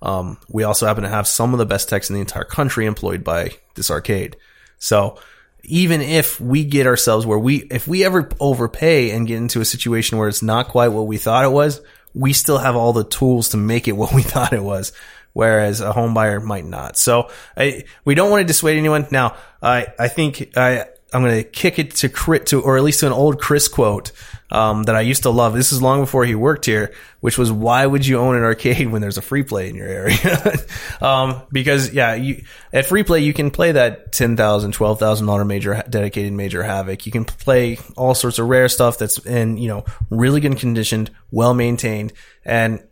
[0.00, 2.86] Um, we also happen to have some of the best techs in the entire country
[2.86, 4.36] employed by this arcade.
[4.78, 5.18] So
[5.64, 9.64] even if we get ourselves where we, if we ever overpay and get into a
[9.64, 11.80] situation where it's not quite what we thought it was,
[12.14, 14.92] we still have all the tools to make it what we thought it was.
[15.34, 16.96] Whereas a home buyer might not.
[16.96, 19.06] So I, we don't want to dissuade anyone.
[19.10, 22.82] Now, I, I think I, I'm going to kick it to crit to, or at
[22.82, 24.10] least to an old Chris quote,
[24.50, 25.54] um, that I used to love.
[25.54, 28.90] This is long before he worked here, which was, why would you own an arcade
[28.90, 30.52] when there's a free play in your area?
[31.00, 36.32] um, because yeah, you, at free play, you can play that $10,000, $12,000 major, dedicated
[36.32, 37.04] major havoc.
[37.04, 41.10] You can play all sorts of rare stuff that's in, you know, really good conditioned,
[41.30, 42.12] well maintained.
[42.44, 42.82] And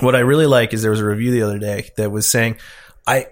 [0.00, 2.56] what I really like is there was a review the other day that was saying,
[3.06, 3.26] I,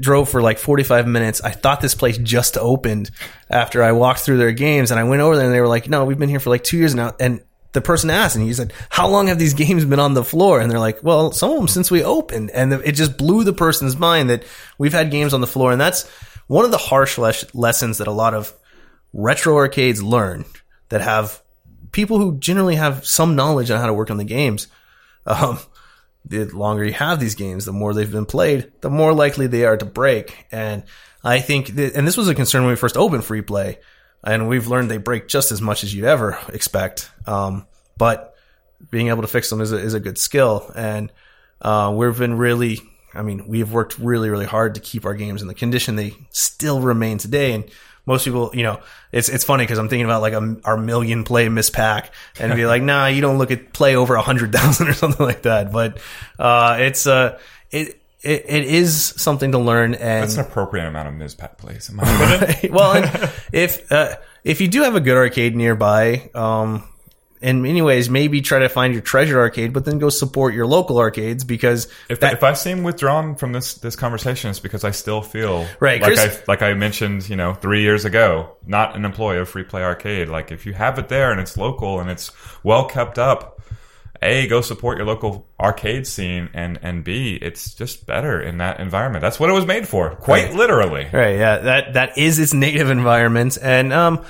[0.00, 1.40] drove for like 45 minutes.
[1.40, 3.10] I thought this place just opened
[3.50, 5.88] after I walked through their games and I went over there and they were like,
[5.88, 7.14] no, we've been here for like two years now.
[7.18, 10.24] And the person asked and he said, how long have these games been on the
[10.24, 10.60] floor?
[10.60, 12.50] And they're like, well, some of them since we opened.
[12.50, 14.44] And it just blew the person's mind that
[14.78, 15.72] we've had games on the floor.
[15.72, 16.08] And that's
[16.46, 18.52] one of the harsh les- lessons that a lot of
[19.12, 20.44] retro arcades learn
[20.88, 21.42] that have
[21.92, 24.68] people who generally have some knowledge on how to work on the games.
[25.26, 25.58] Um,
[26.28, 29.64] the longer you have these games, the more they've been played, the more likely they
[29.64, 30.46] are to break.
[30.52, 30.84] And
[31.24, 33.78] I think, that, and this was a concern when we first opened free play,
[34.22, 37.10] and we've learned they break just as much as you'd ever expect.
[37.26, 38.34] Um, but
[38.90, 40.70] being able to fix them is a, is a good skill.
[40.76, 41.12] And,
[41.60, 42.80] uh, we've been really,
[43.14, 46.14] I mean, we've worked really, really hard to keep our games in the condition they
[46.30, 47.52] still remain today.
[47.52, 47.64] And
[48.08, 48.80] most people, you know,
[49.12, 52.54] it's it's funny because I'm thinking about like a, our million play Miss Pac and
[52.56, 55.42] be like, nah, you don't look at play over a hundred thousand or something like
[55.42, 55.70] that.
[55.70, 55.98] But
[56.38, 57.38] uh, it's uh,
[57.70, 61.34] it, it it is something to learn and That's an appropriate amount of Ms.
[61.34, 61.92] Pac plays.
[61.92, 62.72] My opinion.
[62.72, 66.88] well, if uh, if you do have a good arcade nearby, um,
[67.40, 70.66] in many ways, maybe try to find your treasure arcade, but then go support your
[70.66, 74.84] local arcades because If, that- if I seem withdrawn from this this conversation, it's because
[74.84, 78.96] I still feel Right, like I like I mentioned, you know, three years ago, not
[78.96, 80.28] an employee of Free Play Arcade.
[80.28, 83.57] Like if you have it there and it's local and it's well kept up,
[84.22, 88.80] a go support your local arcade scene, and and b it's just better in that
[88.80, 89.22] environment.
[89.22, 90.54] That's what it was made for, quite Right.
[90.54, 91.08] literally.
[91.12, 94.24] Right, yeah, that that is its native environment, and um,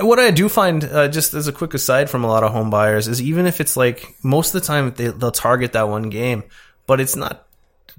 [0.00, 2.70] what I do find, uh, just as a quick aside from a lot of home
[2.70, 6.08] buyers, is even if it's like most of the time they, they'll target that one
[6.10, 6.42] game,
[6.86, 7.46] but it's not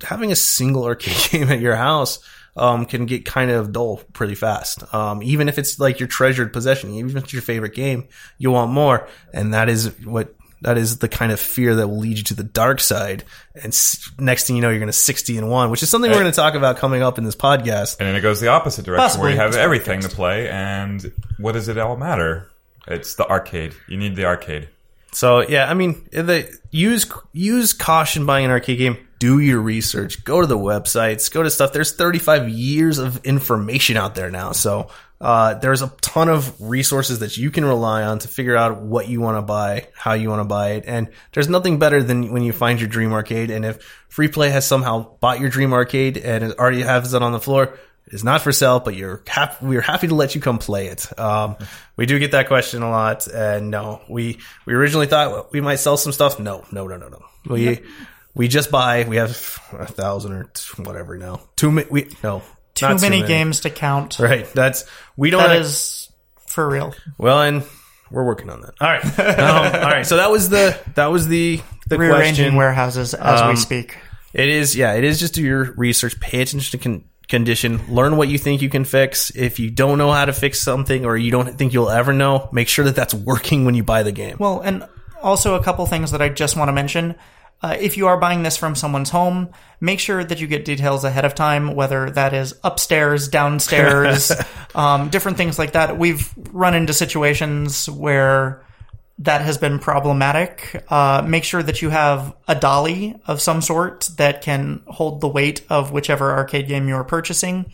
[0.03, 2.19] having a single arcade game at your house.
[2.57, 4.81] Um, can get kind of dull pretty fast.
[4.93, 8.49] Um, even if it's like your treasured possession, even if it's your favorite game, you
[8.49, 10.33] want more, and that is what
[10.65, 13.23] that is the kind of fear that will lead you to the dark side.
[13.53, 16.09] And s- next thing you know, you're going to 60 and one, which is something
[16.09, 17.97] we're going to talk about coming up in this podcast.
[17.99, 21.51] And then it goes the opposite direction where you have everything to play, and what
[21.53, 22.49] does it all matter?
[22.87, 23.73] It's the arcade.
[23.87, 24.69] You need the arcade.
[25.11, 28.97] So yeah, I mean, the use use caution buying an arcade game.
[29.17, 30.23] Do your research.
[30.25, 31.31] Go to the websites.
[31.31, 31.71] Go to stuff.
[31.71, 34.51] There's 35 years of information out there now.
[34.51, 34.89] So
[35.21, 39.07] uh, there's a ton of resources that you can rely on to figure out what
[39.07, 40.83] you want to buy, how you want to buy it.
[40.87, 43.49] And there's nothing better than when you find your dream arcade.
[43.49, 47.21] And if free play has somehow bought your dream arcade and it already has it
[47.21, 50.35] on the floor, it is not for sale, but you're happy, we're happy to let
[50.35, 51.17] you come play it.
[51.17, 51.55] Um,
[51.95, 53.27] we do get that question a lot.
[53.27, 56.39] And no, we, we originally thought we might sell some stuff.
[56.39, 57.25] No, no, no, no, no.
[57.47, 57.81] We,
[58.33, 59.29] we just buy, we have
[59.71, 61.41] a thousand or whatever now.
[61.55, 62.43] Two, we, no.
[62.75, 64.19] Too not many games to count.
[64.19, 64.45] Right.
[64.53, 64.85] That's,
[65.17, 66.09] we don't That have- is
[66.47, 66.93] for real.
[67.17, 67.63] well, and
[68.11, 68.73] we're working on that.
[68.79, 70.05] All right, um, all right.
[70.05, 72.55] So that was the that was the the Rearranging question.
[72.55, 73.97] warehouses as we Um, speak.
[74.33, 78.17] It is, yeah, it is just do your research, pay attention to con- condition, learn
[78.17, 79.31] what you think you can fix.
[79.35, 82.49] If you don't know how to fix something or you don't think you'll ever know,
[82.51, 84.35] make sure that that's working when you buy the game.
[84.39, 84.85] Well, and
[85.23, 87.15] also a couple things that I just want to mention.
[87.65, 89.49] Uh, if you are buying this from someone's home,
[89.81, 94.31] make sure that you get details ahead of time, whether that is upstairs, downstairs,
[94.75, 95.97] um, different things like that.
[95.97, 98.63] We've run into situations where
[99.17, 100.85] that has been problematic.
[100.89, 105.27] Uh, make sure that you have a dolly of some sort that can hold the
[105.27, 107.71] weight of whichever arcade game you're purchasing.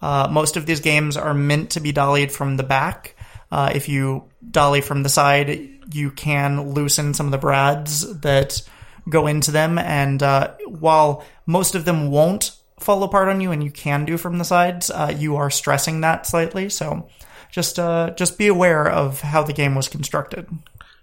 [0.00, 3.14] Uh, most of these games are meant to be dollied from the back.
[3.52, 8.62] Uh, if you dolly from the side, you can loosen some of the brads that
[9.08, 9.78] go into them.
[9.78, 14.16] And uh, while most of them won't fall apart on you, and you can do
[14.16, 16.68] from the sides, uh, you are stressing that slightly.
[16.68, 17.08] So
[17.50, 20.48] just uh, just be aware of how the game was constructed.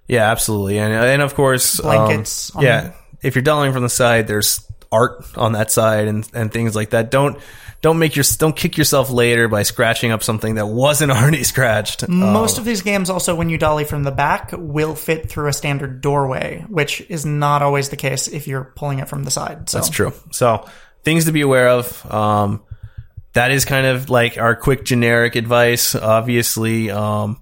[0.07, 3.89] Yeah, absolutely, and and of course, um, Blankets on- yeah, if you're dolling from the
[3.89, 7.11] side, there's art on that side and and things like that.
[7.11, 7.39] Don't
[7.81, 12.07] don't make your don't kick yourself later by scratching up something that wasn't already scratched.
[12.07, 15.53] Most of these games, also, when you dolly from the back, will fit through a
[15.53, 19.69] standard doorway, which is not always the case if you're pulling it from the side.
[19.69, 20.13] So That's true.
[20.31, 20.67] So
[21.03, 22.11] things to be aware of.
[22.11, 22.63] Um,
[23.33, 25.95] that is kind of like our quick generic advice.
[25.95, 27.40] Obviously, um,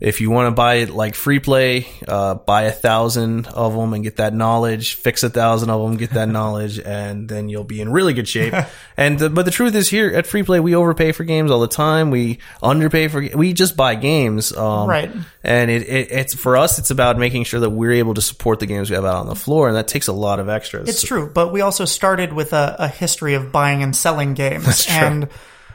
[0.00, 3.92] if you want to buy it like free play, uh, buy a thousand of them
[3.92, 4.94] and get that knowledge.
[4.94, 8.28] Fix a thousand of them, get that knowledge, and then you'll be in really good
[8.28, 8.54] shape.
[8.96, 11.58] and the, but the truth is, here at free play, we overpay for games all
[11.58, 12.10] the time.
[12.10, 13.26] We underpay for.
[13.34, 15.10] We just buy games, um, Right.
[15.42, 16.78] And it, it, it's for us.
[16.78, 19.26] It's about making sure that we're able to support the games we have out on
[19.26, 20.88] the floor, and that takes a lot of extras.
[20.88, 24.86] It's true, but we also started with a, a history of buying and selling games.
[24.88, 25.28] And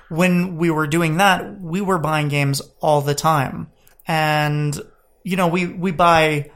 [0.08, 3.68] when we were doing that, we were buying games all the time.
[4.08, 4.80] And,
[5.24, 6.52] you know, we, we buy,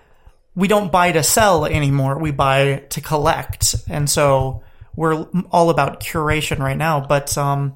[0.55, 2.17] we don't buy to sell anymore.
[2.19, 3.75] We buy to collect.
[3.89, 4.63] And so
[4.95, 6.99] we're all about curation right now.
[7.01, 7.75] But, um,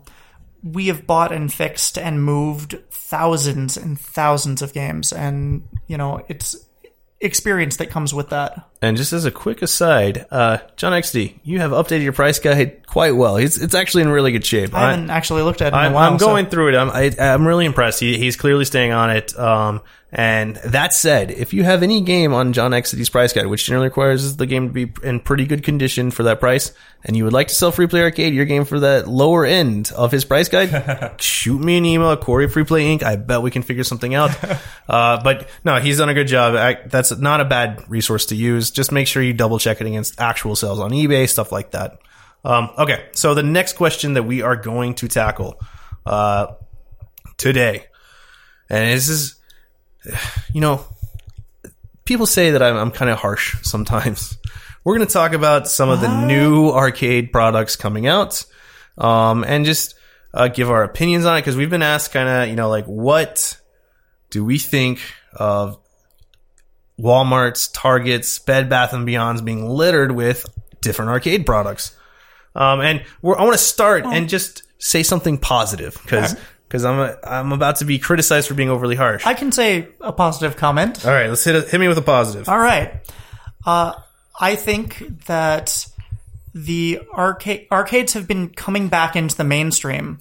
[0.64, 5.12] we have bought and fixed and moved thousands and thousands of games.
[5.12, 6.56] And, you know, it's
[7.20, 8.68] experience that comes with that.
[8.84, 12.88] And just as a quick aside, uh, John XD, you have updated your price guide
[12.88, 13.38] quite well.
[13.38, 14.74] It's, it's actually in really good shape.
[14.74, 16.12] I haven't actually looked at it in I'm, a while.
[16.12, 16.76] I'm so- going through it.
[16.76, 18.00] I'm, I, I'm really impressed.
[18.00, 19.38] He, he's clearly staying on it.
[19.38, 19.82] Um,
[20.14, 23.88] and that said, if you have any game on John XD's price guide, which generally
[23.88, 26.74] requires the game to be in pretty good condition for that price,
[27.06, 29.90] and you would like to sell Free Play Arcade, your game for that lower end
[29.96, 33.04] of his price guide, shoot me an email at Corey Free Play Inc.
[33.04, 34.32] I bet we can figure something out.
[34.90, 36.56] uh, but no, he's done a good job.
[36.56, 38.70] I, that's not a bad resource to use.
[38.72, 42.00] Just make sure you double check it against actual sales on eBay, stuff like that.
[42.44, 45.60] Um, okay, so the next question that we are going to tackle
[46.06, 46.48] uh,
[47.38, 47.86] today,
[48.70, 49.36] and this is,
[50.54, 50.86] you know,
[52.06, 54.38] people say that I'm, I'm kind of harsh sometimes.
[54.84, 58.44] We're going to talk about some of the new arcade products coming out,
[58.98, 59.94] um, and just
[60.34, 62.86] uh, give our opinions on it because we've been asked kind of, you know, like
[62.86, 63.60] what
[64.32, 65.00] do we think
[65.34, 65.78] of
[67.02, 70.46] Walmart's, Target's, Bed Bath and Beyond's being littered with
[70.82, 71.96] different arcade products.
[72.56, 76.36] Um, and we're, I want to start and just say something positive because
[76.68, 79.26] because I'm a, I'm about to be criticized for being overly harsh.
[79.26, 81.06] I can say a positive comment.
[81.06, 82.48] All right, let's hit a, hit me with a positive.
[82.50, 83.02] All right.
[83.66, 83.94] Uh,
[84.40, 85.88] I think that
[86.54, 90.20] the arcade arcades have been coming back into the mainstream,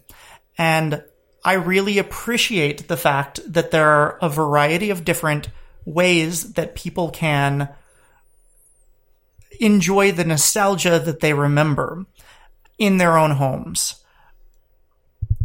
[0.56, 1.02] and
[1.44, 5.48] I really appreciate the fact that there are a variety of different
[5.92, 7.68] ways that people can
[9.60, 12.06] enjoy the nostalgia that they remember
[12.78, 14.02] in their own homes.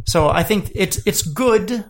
[0.06, 1.86] So I think it's it's good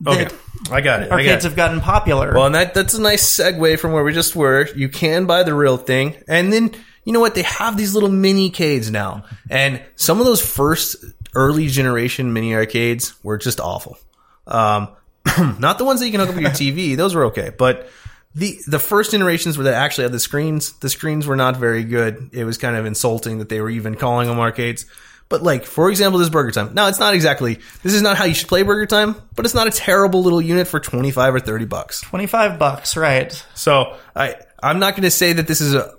[0.00, 0.36] that Okay,
[0.70, 1.06] I got it.
[1.06, 1.48] I got arcades it.
[1.48, 2.32] have gotten popular.
[2.32, 4.68] Well, and that that's a nice segue from where we just were.
[4.74, 6.72] You can buy the real thing, and then
[7.04, 7.34] you know what?
[7.34, 10.96] They have these little mini arcades now, and some of those first
[11.34, 13.98] early generation mini arcades were just awful.
[14.46, 14.88] Um,
[15.58, 17.88] not the ones that you can hook up to your TV; those were okay, but
[18.34, 21.84] the the first iterations were that actually had the screens, the screens were not very
[21.84, 22.30] good.
[22.32, 24.86] It was kind of insulting that they were even calling them arcades.
[25.28, 26.74] But like, for example, this Burger Time.
[26.74, 29.54] Now, it's not exactly, this is not how you should play Burger Time, but it's
[29.54, 32.00] not a terrible little unit for 25 or 30 bucks.
[32.02, 33.32] 25 bucks, right.
[33.54, 35.95] So I, I'm not going to say that this is a,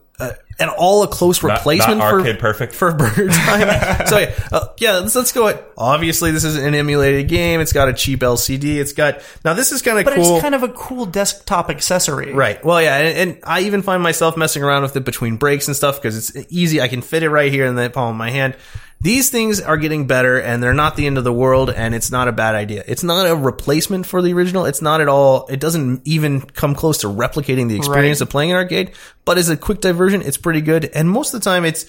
[0.60, 2.74] a at all a close replacement not for arcade perfect.
[2.74, 4.08] for Burger Time.
[4.08, 5.48] so yeah, uh, yeah, let's let's go.
[5.48, 7.60] At, obviously, this is an emulated game.
[7.60, 8.78] It's got a cheap LCD.
[8.78, 9.54] It's got now.
[9.54, 10.36] This is kind of But cool.
[10.36, 12.34] it's kind of a cool desktop accessory.
[12.34, 12.64] Right.
[12.64, 15.76] Well, yeah, and, and I even find myself messing around with it between breaks and
[15.76, 16.82] stuff because it's easy.
[16.82, 18.56] I can fit it right here in the palm of my hand.
[19.00, 22.10] These things are getting better and they're not the end of the world and it's
[22.12, 22.84] not a bad idea.
[22.88, 24.66] It's not a replacement for the original.
[24.66, 28.26] It's not at all, it doesn't even come close to replicating the experience Right.
[28.26, 28.92] of playing an arcade,
[29.24, 30.90] but as a quick diversion, it's pretty good.
[30.96, 31.86] And most of the time it's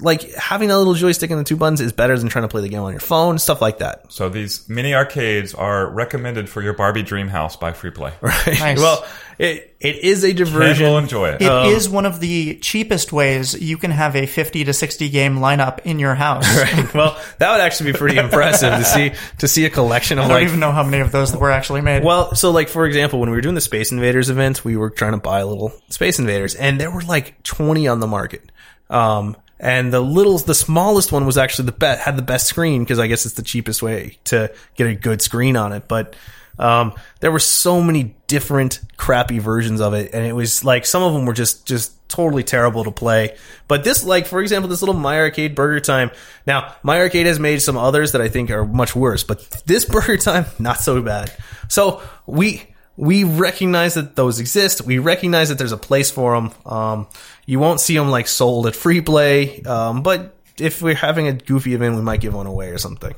[0.00, 2.60] like having a little joystick and the two buttons is better than trying to play
[2.62, 4.10] the game on your phone, stuff like that.
[4.12, 8.12] So these mini arcades are recommended for your Barbie Dream House by Freeplay.
[8.62, 8.78] Nice.
[8.78, 9.04] Well,
[9.38, 10.86] it, it is a And diversion.
[10.86, 11.42] will enjoy it.
[11.42, 15.36] It is one of the cheapest ways you can have a 50 to 60 game
[15.38, 16.46] lineup in your house.
[16.62, 16.94] Right.
[16.94, 20.28] well, that would actually be pretty impressive to see to see a collection of I
[20.28, 22.02] don't like even know how many of those were actually made.
[22.04, 24.90] Well, so like for example, when we were doing the Space Invaders event, we were
[24.90, 28.50] trying to buy little Space Invaders, and there were like twenty on the market.
[28.90, 32.82] Um, and the little, the smallest one was actually the best, had the best screen
[32.82, 35.86] because I guess it's the cheapest way to get a good screen on it.
[35.86, 36.16] But
[36.58, 41.02] um, there were so many different crappy versions of it, and it was like some
[41.02, 43.36] of them were just just totally terrible to play.
[43.68, 46.10] But this, like for example, this little My Arcade Burger Time.
[46.46, 49.84] Now, My Arcade has made some others that I think are much worse, but this
[49.84, 51.32] Burger Time not so bad.
[51.68, 54.82] So we we recognize that those exist.
[54.82, 56.52] We recognize that there's a place for them.
[56.66, 57.06] Um,
[57.46, 61.32] you won't see them like sold at free play, um, but if we're having a
[61.32, 63.14] goofy event, we might give one away or something.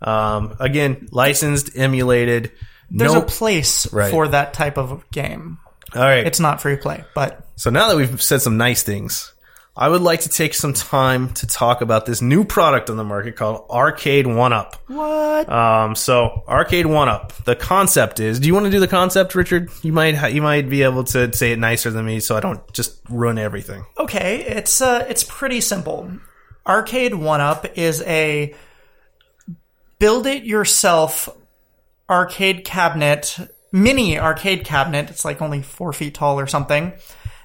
[0.00, 2.52] Um, again, licensed, emulated.
[2.90, 4.10] There's no, a place Right.
[4.10, 5.58] for that type of game.
[5.94, 6.26] all right.
[6.26, 9.32] It's not free play, but So now that we've said some nice things,
[9.80, 13.04] I would like to take some time to talk about this new product on the
[13.04, 14.74] market called Arcade1Up.
[14.88, 15.48] what?
[15.48, 17.44] Um, so Arcade1Up.
[17.44, 18.40] The concept is.
[18.40, 19.70] Do you want to do the concept, Richard?
[19.82, 22.40] You might ha- you might be able to say it nicer than me, so I
[22.40, 23.86] don't just ruin everything.
[23.96, 26.10] Okay, it's uh, it's pretty simple.
[26.66, 28.56] Arcade1Up is a
[30.00, 31.28] build it yourself
[32.10, 33.38] arcade cabinet,
[33.70, 35.08] mini arcade cabinet.
[35.08, 36.94] It's like only four feet tall or something.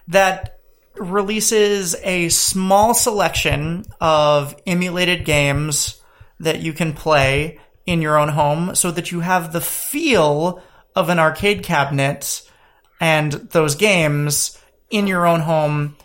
[0.07, 0.57] That
[0.95, 6.01] releases a small selection of emulated games
[6.39, 10.61] that you can play in your own home, so that you have the feel
[10.95, 12.41] of an arcade cabinet
[13.01, 14.57] and those games
[14.89, 15.97] in your own home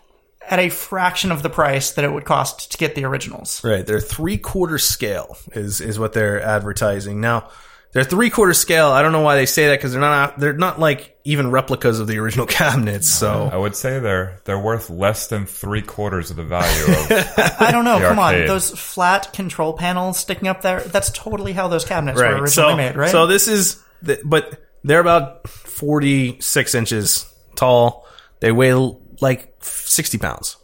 [0.49, 3.62] at a fraction of the price that it would cost to get the originals.
[3.62, 7.51] Right, they're three quarter scale is is what they're advertising now.
[7.93, 8.89] They're three quarter scale.
[8.89, 12.01] I don't know why they say that because they're not they're not like even replicas
[12.01, 13.09] of the original cabinets.
[13.09, 17.11] So I would say they're they're worth less than three quarters of the value of.
[17.61, 17.99] I don't know.
[17.99, 22.26] The Come on, those flat control panels sticking up there—that's totally how those cabinets were
[22.26, 23.11] originally so made, right?
[23.11, 28.07] so this is the, but they're about forty six inches tall.
[28.41, 28.74] They weigh
[29.20, 30.57] like sixty pounds.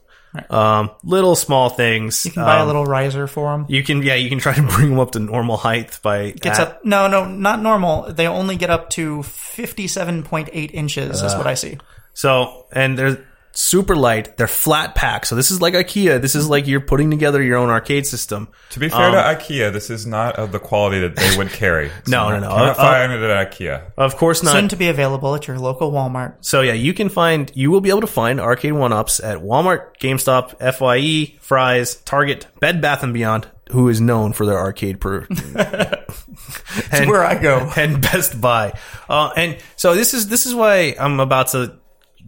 [0.51, 2.25] Um, little small things.
[2.25, 3.67] you can buy a Um, little riser for them.
[3.69, 6.59] You can yeah, you can try to bring them up to normal height by Gets
[6.59, 6.85] at- up.
[6.85, 8.13] No, no, not normal.
[8.13, 11.23] They only get up to fifty-seven point eight inches.
[11.23, 11.79] is what I see.
[12.15, 13.25] So, and they're
[13.57, 14.37] super light.
[14.37, 15.25] They're flat pack.
[15.27, 16.21] So this is like IKEA.
[16.21, 18.49] This is like you're putting together your own arcade system.
[18.71, 21.87] To be fair to IKEA, this is not of the quality that they would carry.
[22.01, 22.55] It's No, not- no, no.
[22.55, 23.83] Cannot Uh, find it at IKEA.
[23.97, 24.53] Of course not.
[24.53, 26.35] Soon to be available at your local Walmart.
[26.41, 29.39] so yeah, you can find, you will be able to find arcade one ups at
[29.39, 35.01] Walmart, GameStop, FYE, Fry's, Target, Bed Bath and Beyond, who is known for their arcade
[35.01, 35.27] per.
[36.93, 37.71] and, where I go.
[37.77, 38.73] and Best Buy.
[39.09, 41.77] Uh, and so this is this is why I'm about to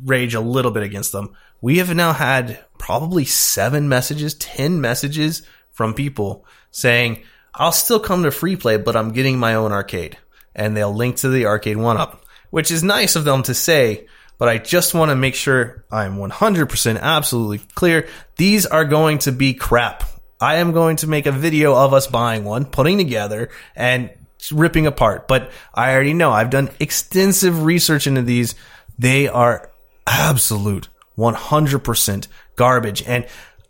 [0.04, 1.34] rage a little bit against them.
[1.60, 7.22] We have now had probably seven messages, ten messages from people saying,
[7.54, 10.18] "I'll still come to free play, but I'm getting my own arcade,"
[10.54, 14.06] and they'll link to the arcade one up, which is nice of them to say.
[14.38, 18.06] But I just want to make sure I'm 100% absolutely clear.
[18.36, 20.04] These are going to be crap.
[20.38, 24.10] I am going to make a video of us buying one, putting together, and
[24.52, 25.26] ripping apart.
[25.26, 28.54] But I already know I've done extensive research into these.
[28.98, 29.70] They are
[30.06, 30.88] absolute
[31.18, 33.02] 100% garbage.
[33.02, 33.26] And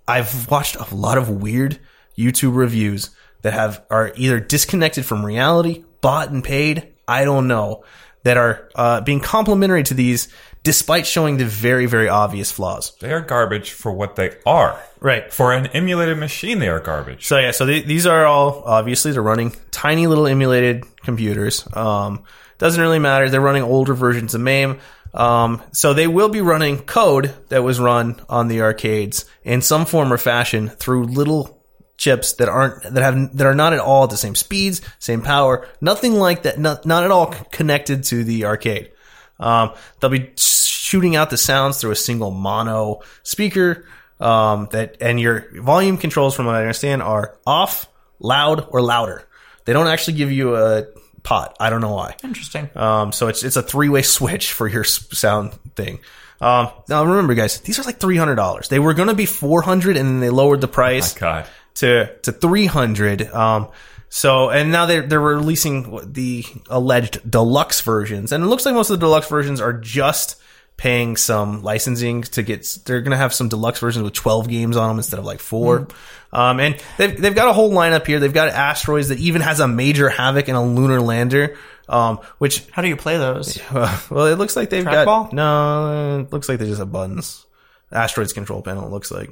[0.08, 1.78] I've watched a lot of weird
[2.16, 3.10] YouTube reviews
[3.42, 6.94] that have are either disconnected from reality, bought and paid.
[7.06, 7.84] I don't know
[8.24, 10.28] that are uh, being complimentary to these,
[10.64, 12.96] despite showing the very very obvious flaws.
[13.00, 14.80] They are garbage for what they are.
[15.00, 15.32] Right.
[15.32, 17.26] For an emulated machine, they are garbage.
[17.26, 21.68] So yeah, so th- these are all obviously they're running tiny little emulated computers.
[21.76, 22.24] Um,
[22.58, 23.28] doesn't really matter.
[23.28, 24.80] They're running older versions of MAME.
[25.16, 29.86] Um, so they will be running code that was run on the arcades in some
[29.86, 31.56] form or fashion through little
[31.96, 35.22] chips that aren't that have that are not at all at the same speeds, same
[35.22, 36.58] power, nothing like that.
[36.58, 38.92] Not not at all connected to the arcade.
[39.40, 43.86] Um, they'll be shooting out the sounds through a single mono speaker.
[44.20, 47.86] Um, that and your volume controls, from what I understand, are off,
[48.18, 49.26] loud, or louder.
[49.64, 50.86] They don't actually give you a
[51.26, 51.56] pot.
[51.60, 52.14] I don't know why.
[52.22, 52.70] Interesting.
[52.74, 55.98] Um, so it's it's a three way switch for your sound thing.
[56.40, 58.68] Um, now remember, guys, these are like three hundred dollars.
[58.68, 61.46] They were going to be four hundred, and then they lowered the price God.
[61.76, 63.22] to to three hundred.
[63.28, 63.68] Um,
[64.08, 68.90] so and now they're they're releasing the alleged deluxe versions, and it looks like most
[68.90, 70.40] of the deluxe versions are just
[70.76, 72.66] paying some licensing to get.
[72.84, 75.88] They're gonna have some deluxe versions with twelve games on them instead of like four.
[76.32, 78.20] Um, and they've they've got a whole lineup here.
[78.20, 81.56] They've got asteroids that even has a major havoc and a lunar lander.
[81.88, 83.60] Um, which How do you play those?
[83.72, 86.20] well, it looks like they've got no.
[86.20, 87.46] It looks like they just have buttons.
[87.92, 88.86] Asteroids control panel.
[88.86, 89.30] It looks like.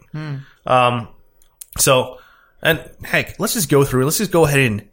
[0.67, 1.09] Um,
[1.79, 2.19] so
[2.63, 4.05] and heck, let's just go through.
[4.05, 4.89] Let's just go ahead and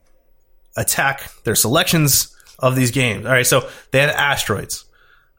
[0.75, 3.25] attack their selections of these games.
[3.25, 4.85] All right, so they had asteroids,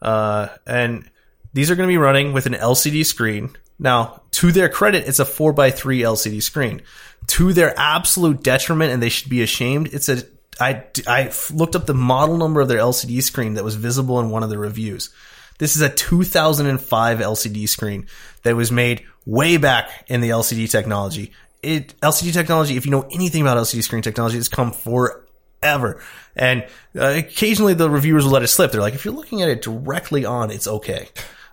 [0.02, 1.08] uh, and
[1.54, 3.50] these are going to be running with an LCD screen.
[3.78, 6.82] Now, to their credit, it's a four x three LCD screen.
[7.28, 10.22] To their absolute detriment, and they should be ashamed, it's a.
[10.60, 14.28] I, I looked up the model number of their LCD screen that was visible in
[14.28, 15.10] one of the reviews.
[15.58, 18.06] This is a 2005 LCD screen
[18.42, 21.32] that was made way back in the LCD technology.
[21.62, 24.72] It LCD technology, if you know anything about LCD screen technology, it's come
[25.62, 26.00] forever.
[26.34, 26.62] And
[26.98, 28.72] uh, occasionally the reviewers will let it slip.
[28.72, 31.08] They're like, if you're looking at it directly on, it's okay.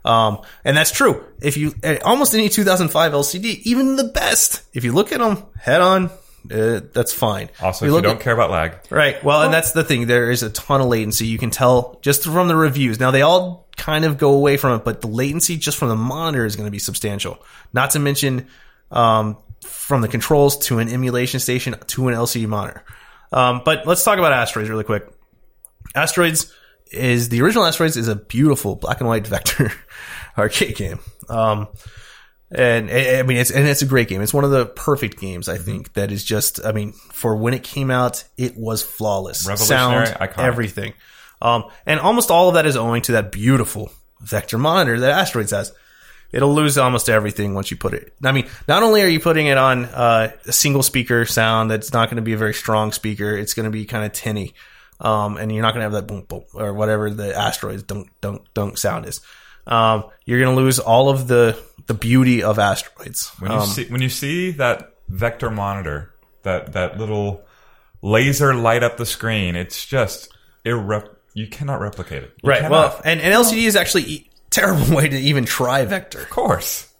[0.05, 1.23] Um, and that's true.
[1.41, 5.43] If you uh, almost any 2005 LCD, even the best, if you look at them
[5.59, 6.05] head on,
[6.49, 7.49] uh, that's fine.
[7.61, 9.21] Also, if you look don't at- care about lag, Right.
[9.23, 10.07] Well, and that's the thing.
[10.07, 11.27] There is a ton of latency.
[11.27, 12.99] You can tell just from the reviews.
[12.99, 15.95] Now they all kind of go away from it, but the latency just from the
[15.97, 17.43] monitor is going to be substantial.
[17.73, 18.47] Not to mention
[18.91, 22.83] um, from the controls to an emulation station to an LCD monitor.
[23.31, 25.07] Um, but let's talk about Asteroids really quick.
[25.95, 26.53] Asteroids
[26.91, 29.71] is the original Asteroids is a beautiful black and white vector
[30.37, 30.99] arcade game.
[31.29, 31.67] Um,
[32.51, 34.21] and I mean, it's and it's a great game.
[34.21, 36.65] It's one of the perfect games I think that is just.
[36.65, 39.47] I mean, for when it came out, it was flawless.
[39.47, 40.43] Revolutionary, Sound, iconic.
[40.43, 40.93] everything,
[41.43, 45.51] um, and almost all of that is owing to that beautiful vector monitor that Asteroids
[45.51, 45.71] has.
[46.31, 48.13] It'll lose almost everything once you put it.
[48.23, 51.91] I mean, not only are you putting it on uh, a single speaker sound that's
[51.91, 54.53] not going to be a very strong speaker, it's going to be kind of tinny,
[54.99, 58.09] um, and you're not going to have that boom boom or whatever the asteroids dunk
[58.21, 59.21] dunk dunk sound is.
[59.65, 63.31] Um, you're going to lose all of the the beauty of asteroids.
[63.39, 66.13] when you Um, see when you see that vector monitor,
[66.43, 67.43] that that little
[68.01, 70.29] laser light up the screen, it's just
[70.65, 71.09] irrep.
[71.33, 72.33] You cannot replicate it.
[72.43, 72.61] You right.
[72.61, 72.71] cannot.
[72.71, 76.21] Well, and, and LCD is actually terrible way to even try vector.
[76.21, 76.91] of course.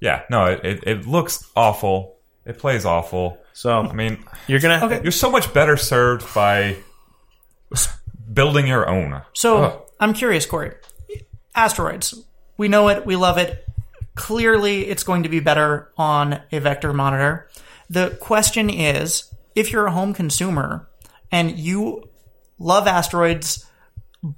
[0.00, 0.22] Yeah.
[0.30, 2.16] No, it, it, it looks awful.
[2.44, 3.38] It plays awful.
[3.52, 5.00] So I mean, you're gonna Okay.
[5.02, 6.76] you're so much better served by
[8.32, 9.22] building your own.
[9.34, 9.82] So Ugh.
[10.00, 10.74] I'm curious, Corey.
[11.54, 12.14] Asteroids.
[12.56, 13.06] We know it.
[13.06, 13.66] We love it.
[14.14, 17.48] Clearly, it's going to be better on a vector monitor.
[17.90, 20.88] The question is, if you're a home consumer
[21.30, 22.08] and you
[22.58, 23.64] love asteroids,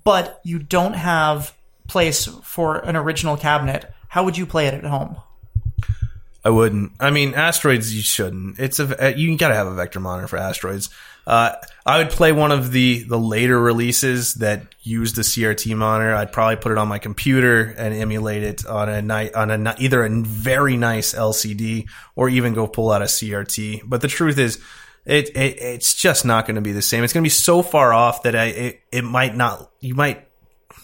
[0.04, 1.54] but you don't have
[1.88, 5.16] place for an original cabinet, how would you play it at home?
[6.44, 6.92] I wouldn't.
[7.00, 7.94] I mean, asteroids.
[7.94, 8.58] You shouldn't.
[8.58, 10.88] It's a you got to have a vector monitor for asteroids.
[11.26, 16.14] Uh, I would play one of the the later releases that used the CRT monitor.
[16.14, 19.74] I'd probably put it on my computer and emulate it on a night on a
[19.78, 23.82] either a very nice LCD or even go pull out a CRT.
[23.84, 24.58] But the truth is.
[25.04, 27.02] It, it it's just not going to be the same.
[27.02, 30.27] It's going to be so far off that I it, it might not you might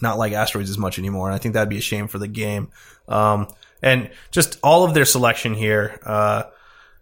[0.01, 1.27] not like asteroids as much anymore.
[1.27, 2.69] And I think that'd be a shame for the game.
[3.07, 3.47] Um,
[3.81, 6.43] and just all of their selection here uh,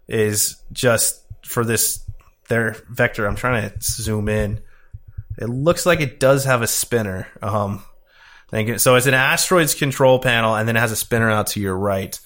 [0.08, 2.04] is just for this
[2.48, 3.26] their vector.
[3.26, 4.60] I'm trying to zoom in.
[5.38, 7.26] It looks like it does have a spinner.
[7.42, 7.82] Um,
[8.50, 8.78] thank you.
[8.78, 11.76] So it's an asteroids control panel, and then it has a spinner out to your
[11.76, 12.18] right.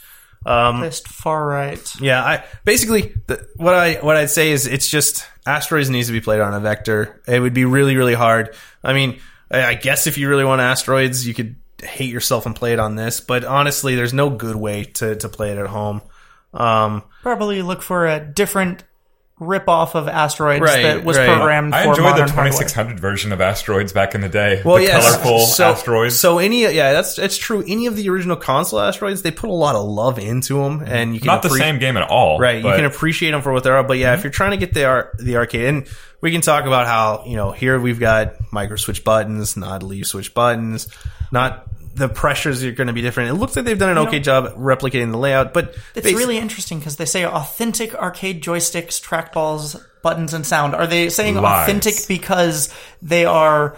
[0.46, 2.00] Um, Just far right.
[2.00, 6.12] yeah, I basically the, what I what I'd say is it's just asteroids needs to
[6.12, 7.20] be played on a vector.
[7.26, 8.54] It would be really really hard.
[8.82, 9.20] I mean,
[9.50, 12.96] I, guess if you really want asteroids, you could hate yourself and play it on
[12.96, 13.20] this.
[13.20, 16.02] But honestly, there's no good way to to play it at home.
[16.52, 18.84] Um, Probably look for a different
[19.40, 21.28] rip-off of asteroids Right, that was right.
[21.28, 22.44] programmed I for enjoyed the modern hardware.
[22.52, 24.62] 2600 version of asteroids back in the day.
[24.64, 26.18] well, the yeah, colorful so, asteroids.
[26.18, 27.62] So any yeah, that's that's true.
[27.66, 31.14] Any of the original console asteroids, they put a lot of love into them, and
[31.14, 32.38] you can Not the same game at all.
[32.38, 34.18] Right, but you can appreciate them for what they are, but yeah, Mm-hmm.
[34.18, 35.86] if you're trying to get the ar- the arcade, and
[36.20, 40.06] we can talk about how you know here we've got micro switch buttons, not leaf
[40.08, 40.88] switch buttons,
[41.30, 41.64] not
[41.98, 43.30] the pressures are going to be different.
[43.30, 46.78] It looks like they've done an okay job replicating the layout, but It's really interesting
[46.78, 50.74] because they say authentic arcade joysticks, trackballs, buttons, and sound.
[50.74, 51.64] Are they saying Lies.
[51.68, 52.72] authentic because
[53.02, 53.76] they are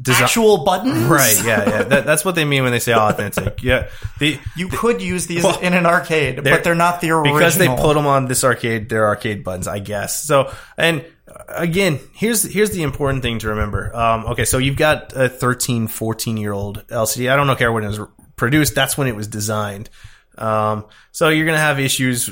[0.00, 0.96] desi- actual buttons?
[1.04, 1.36] right.
[1.44, 1.82] Yeah, yeah.
[1.84, 3.62] That, that's what they mean when they say authentic.
[3.62, 3.88] Yeah,
[4.18, 7.38] the You could use these Well, in an arcade, but they're not the original.
[7.38, 8.88] because they put them on this arcade.
[8.88, 10.24] They're arcade buttons, I guess.
[10.24, 13.94] So, and uh, again, here's here's the important thing to remember.
[13.94, 17.30] Um, okay, so you've got a 13, 14 year old LCD.
[17.30, 18.00] I don't know care when it was
[18.36, 18.74] produced.
[18.74, 19.90] That's when it was designed.
[20.38, 22.30] Um, so you're gonna have issues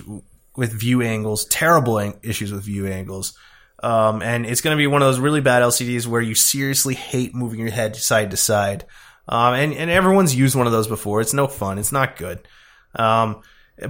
[0.56, 3.36] with view angles, terrible ang- issues with view angles.
[3.80, 6.94] Um, and it's going to be one of those really bad LCDs where you seriously
[6.94, 8.84] hate moving your head side to side.
[9.28, 11.20] Um, and, and everyone's used one of those before.
[11.20, 11.78] It's no fun.
[11.78, 12.40] It's not good.
[12.96, 13.42] Um,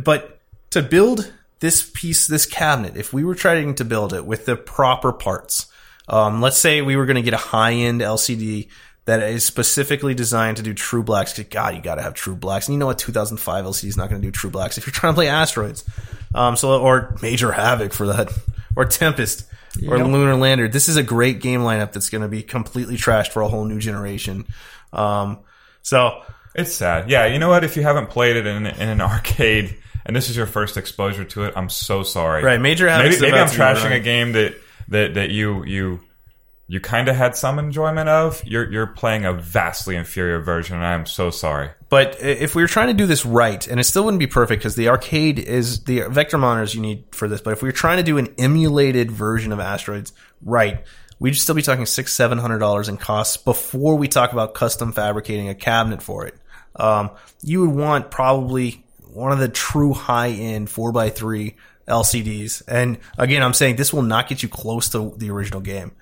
[0.02, 4.46] but to build this piece, this cabinet, if we were trying to build it with
[4.46, 5.66] the proper parts,
[6.08, 8.68] um, let's say we were going to get a high end LCD
[9.04, 11.38] that is specifically designed to do true blacks.
[11.44, 12.68] God, you got to have true blacks.
[12.68, 12.98] And you know what?
[12.98, 15.84] 2005 LCD is not going to do true blacks if you're trying to play asteroids.
[16.34, 18.30] Um, so, or Major Havoc for that,
[18.76, 19.46] or Tempest,
[19.86, 20.06] or Yep.
[20.06, 20.68] Lunar Lander.
[20.68, 23.64] This is a great game lineup that's going to be completely trashed for a whole
[23.64, 24.46] new generation.
[24.92, 25.40] Um,
[25.82, 26.22] so,
[26.54, 27.10] It's sad.
[27.10, 27.64] Yeah, you know what?
[27.64, 29.76] If you haven't played it in, in an arcade
[30.06, 32.42] and this is your first exposure to it, I'm so sorry.
[32.42, 33.92] Right, Major Maybe, maybe I'm trashing right.
[33.96, 34.54] a game that
[34.88, 36.00] that that you you
[36.70, 38.42] you kind of had some enjoyment of.
[38.44, 41.70] You're you're playing a vastly inferior version, and I am so sorry.
[41.88, 44.60] But if we were trying to do this right, and it still wouldn't be perfect
[44.60, 47.40] because the arcade is the vector monitors you need for this.
[47.40, 50.12] But if we were trying to do an emulated version of Asteroids
[50.42, 50.84] right,
[51.18, 54.92] we'd still be talking six, seven hundred dollars in costs before we talk about custom
[54.92, 56.34] fabricating a cabinet for it.
[56.76, 57.10] Um,
[57.42, 61.56] you would want probably one of the true high end four x three
[61.88, 62.62] LCDs.
[62.68, 65.92] And again, I'm saying this will not get you close to the original game.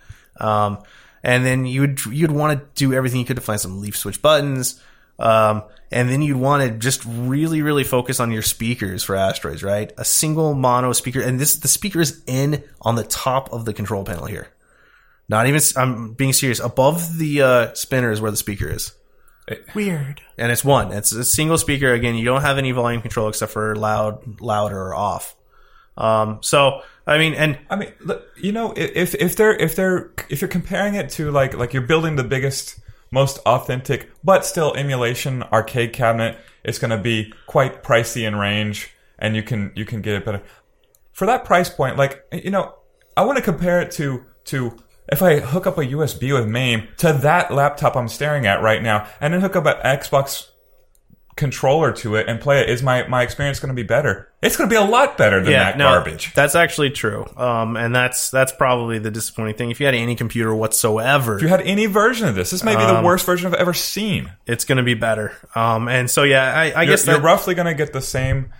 [0.41, 0.79] Um,
[1.23, 4.23] and then you'd you'd want to do everything you could to find some leaf switch
[4.23, 4.81] buttons.
[5.19, 9.63] Um, and then you'd want to just really, really focus on your speakers for asteroids,
[9.63, 9.93] right?
[9.97, 13.73] A single mono speaker, and this the speaker is in on the top of the
[13.73, 14.49] control panel here.
[15.29, 16.61] Not even I'm being serious.
[16.61, 18.93] Above the uh, spinner is where the speaker is
[19.75, 20.21] Weird.
[20.39, 20.93] and it's one.
[20.93, 21.93] It's a single speaker.
[21.93, 25.35] Again, you don't have any volume control except for loud, louder, or off.
[25.97, 27.93] Um, so I mean, and I mean,
[28.37, 31.83] you know, if if they're if they're if you're comparing it to like like you're
[31.83, 32.81] building the biggest,
[33.13, 38.91] most authentic, but still emulation arcade cabinet, it's going to be quite pricey in range,
[39.19, 40.43] and you can you can get it better
[41.13, 41.97] for that price point.
[41.97, 42.75] Like you know,
[43.17, 44.77] I want to compare it to to
[45.09, 48.83] if I hook up a USB with MAME to that laptop I'm staring at right
[48.83, 50.49] now, and then hook up an Xbox
[51.37, 54.29] controller to it and play it, is my my experience going to be better?
[54.43, 56.33] It's going to be a lot better than that no, garbage.
[56.35, 57.27] That's actually true.
[57.37, 59.71] Um, and that's that's probably the disappointing thing.
[59.71, 62.75] If you had any computer whatsoever, If you had any version of this, this may
[62.75, 64.33] be Um, the worst version I've ever seen.
[64.47, 65.33] it's going to be better.
[65.55, 68.51] Um, and so yeah, I, I You're, guess you're roughly going to get the same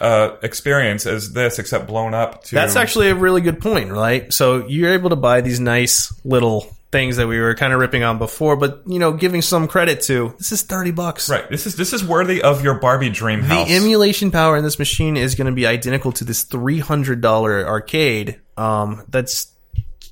[0.00, 2.54] uh, experience as this, except blown up to.
[2.54, 4.32] that's actually a really good point, right?
[4.32, 8.02] So you're able to buy these nice little things that we were kind of ripping
[8.02, 11.28] on before, but you know, giving some credit to this is thirty bucks.
[11.30, 11.48] right.
[11.48, 13.68] This is this is worthy of your Barbie dream house.
[13.68, 17.20] The emulation power in this machine is going to be identical to this three hundred
[17.20, 18.40] dollar arcade.
[18.56, 19.52] Um, that's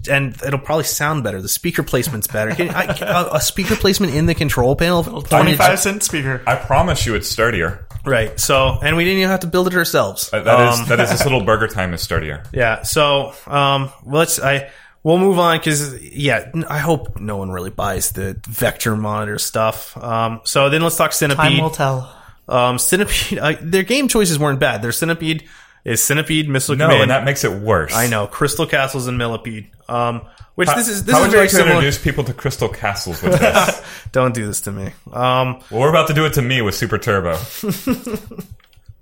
[0.08, 1.42] and it'll probably sound better.
[1.42, 2.54] The speaker placement's better.
[2.54, 5.02] Can, I, a, a speaker placement in the control panel.
[5.22, 6.40] Twenty-five cent speaker.
[6.46, 7.84] I promise you, it's sturdier.
[8.04, 8.38] right.
[8.38, 10.30] So, and we didn't even have to build it ourselves.
[10.32, 12.44] Uh, That is Um, that is this little burger time is sturdier.
[12.52, 12.82] Yeah.
[12.82, 14.70] So, um, let's I
[15.02, 19.96] we'll move on because yeah, I hope no one really buys the vector monitor stuff.
[19.96, 21.36] Um, so then let's talk Centipede.
[21.52, 22.14] Time will tell.
[22.48, 23.38] Um, Centipede.
[23.38, 24.82] Uh, their game choices weren't bad.
[24.82, 25.44] Their Centipede
[25.84, 27.02] is Centipede, Missile No, Command.
[27.02, 27.94] and that makes it worse.
[27.94, 29.70] I know Crystal Castles and Millipede.
[29.88, 30.22] Um,
[30.54, 32.34] which How, this is this how is would you very like to introduce people to
[32.34, 33.80] Crystal Castles with this?
[34.12, 34.86] Don't do this to me.
[35.12, 37.38] Um, well, we're about to do it to me with Super Turbo.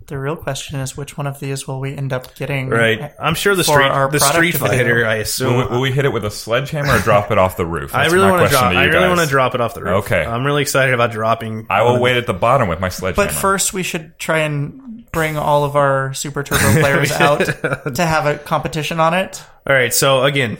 [0.07, 2.69] The real question is which one of these will we end up getting?
[2.69, 3.13] right.
[3.19, 4.69] I'm sure the street our the product Street video.
[4.69, 5.07] Fighter.
[5.07, 5.57] I Will assume.
[5.57, 7.93] we, will we hit it with a sledgehammer or drop it off the roof?
[7.95, 8.83] I really want to question drop.
[8.83, 10.05] I really want to drop it off the roof.
[10.05, 10.25] Okay.
[10.25, 11.67] I'm really excited about dropping.
[11.69, 13.29] I will wait at the bottom with my sledgehammer.
[13.29, 17.39] But first, we should try and bring all of our Super Turbo players out
[17.95, 19.43] to have a competition on it.
[19.67, 19.93] All right.
[19.93, 20.59] So again,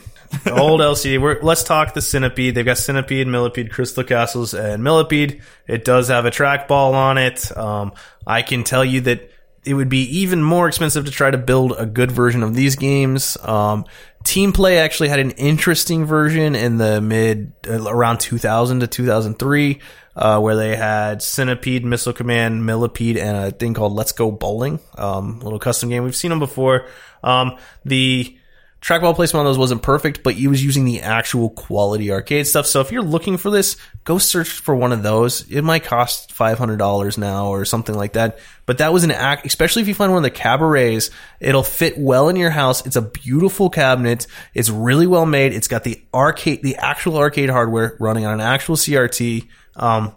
[0.51, 1.21] old LCD.
[1.21, 2.55] We're, let's talk the Centipede.
[2.55, 5.41] They've got Centipede, Millipede, Crystal Castles, and Millipede.
[5.69, 7.57] It does have a trackball on it.
[7.57, 7.93] Um,
[8.27, 9.31] I can tell you that
[9.67, 12.77] it would be even more expensive to try to build a good version of these
[12.77, 13.37] games.
[13.43, 13.85] Um,
[14.23, 19.81] Team Play actually had an interesting version in the mid uh, around 2000 to 2003,
[20.15, 24.79] uh, where they had Centipede, Missile Command, Millipede, and a thing called Let's Go Bowling,
[24.97, 26.05] um, little custom game.
[26.05, 26.87] We've seen them before.
[27.25, 28.39] Um, the
[28.87, 32.67] trackball placement on those wasn't perfect, but he was using the actual quality arcade stuff.
[32.67, 35.43] So if you're looking for this, go search for one of those.
[35.51, 38.39] It might cost five hundred dollars now or something like that.
[38.65, 41.11] But that was an act, especially if you find one of the cabarets,
[41.41, 42.87] it'll fit well in your house.
[42.87, 44.29] It's a beautiful cabinet.
[44.55, 45.53] It's really well made.
[45.53, 49.49] It's got the arcade, the actual arcade hardware running on an actual CRT.
[49.75, 50.15] Um,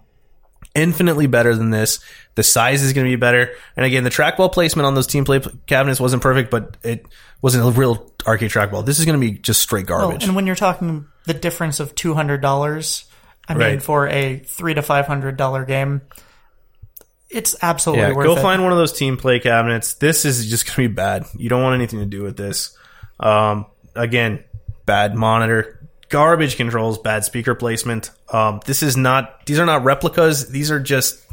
[0.75, 1.99] infinitely better than this.
[2.35, 3.51] The size is going to be better.
[3.75, 7.05] And again, the trackball placement on those team play cabinets wasn't perfect, but it
[7.41, 8.85] wasn't a real arcade trackball.
[8.85, 10.23] This is going to be just straight garbage.
[10.23, 13.05] and when you're talking the difference of two hundred dollars,
[13.47, 16.01] I mean, for a three to five hundred dollar game,
[17.29, 18.35] it's absolutely yeah, worth go it.
[18.35, 19.95] Go find one of those team play cabinets.
[19.95, 21.25] This is just going to be bad.
[21.35, 22.77] You don't want anything to do with this.
[23.19, 23.65] Um,
[23.95, 24.43] again,
[24.85, 25.78] bad monitor,
[26.09, 28.11] garbage controls, bad speaker placement.
[28.31, 29.45] Um, this is not.
[29.45, 30.49] These are not replicas.
[30.49, 31.25] These are just.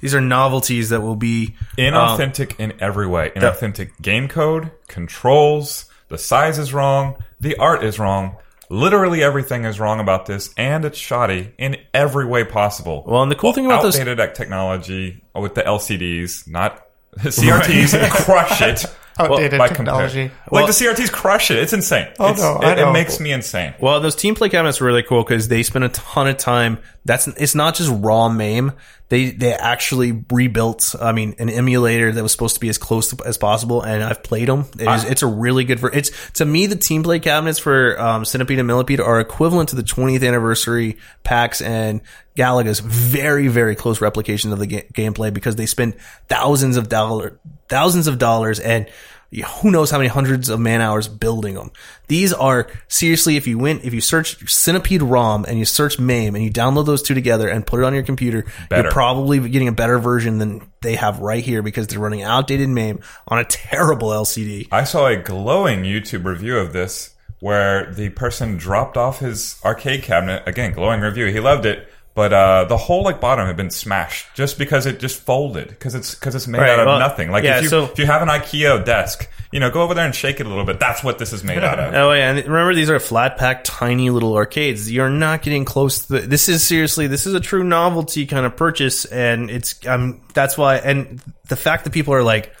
[0.00, 3.32] These are novelties that will be Inauthentic in every way.
[3.36, 8.36] Inauthentic game code, controls, the size is wrong, the art is wrong.
[8.70, 13.04] Literally everything is wrong about this, and it's shoddy in every way possible.
[13.06, 17.28] Well, and the cool thing about those outdated tech technology with the LCDs, not the
[17.30, 18.84] CRTs, crush it.
[19.24, 20.28] Outdated by technology.
[20.30, 21.58] compare- Like the CRTs crush it.
[21.58, 22.08] It's insane.
[22.18, 23.74] Oh, It's- no, I it, it makes me insane.
[23.80, 26.78] Well, those team play cabinets are really cool because they spend a ton of time.
[27.04, 28.72] That's it's not just raw MAME.
[29.08, 30.94] They they actually rebuilt.
[31.00, 34.04] I mean, an emulator that was supposed to be as close to, as possible, and
[34.04, 34.66] I've played them.
[34.78, 35.80] It is, it's a really good.
[35.80, 39.70] ver- It's to me the team play cabinets for um, Centipede and Millipede are equivalent
[39.70, 42.02] to the 20th anniversary packs and
[42.36, 45.94] Galaga's very very close replication of the ga- gameplay because they spend
[46.28, 48.92] thousands of dollar thousands of dollars and yeah,
[49.32, 51.70] who knows how many hundreds of man hours building them.
[52.08, 56.34] These are seriously, if you went, if you search Centipede ROM and you search MAME
[56.34, 58.82] and you download those two together and put it on your computer, Better.
[58.82, 62.68] you're probably getting a better version than they have right here because they're running outdated
[62.68, 64.66] MAME on a terrible LCD.
[64.72, 70.02] I saw a glowing YouTube review of this where the person dropped off his arcade
[70.02, 70.42] cabinet.
[70.46, 71.26] Again, glowing review.
[71.26, 71.88] He loved it.
[72.20, 75.94] But uh, the whole like bottom had been smashed just because it just folded because
[75.94, 77.30] it's because it's made Right, out of well, nothing.
[77.30, 79.94] Like yeah, if you so- if you have an IKEA desk, you know, go over
[79.94, 80.78] there and shake it a little bit.
[80.78, 81.94] That's what this is made out of.
[82.00, 84.92] Oh yeah, and remember these are flat pack, tiny little arcades.
[84.92, 86.50] You're not getting close to the, this.
[86.50, 90.76] Is seriously, this is a true novelty kind of purchase, and it's um that's why.
[90.76, 92.54] And the fact that people are like,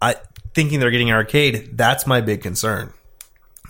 [0.00, 0.14] I
[0.54, 2.92] thinking they're getting an arcade, that's my big concern.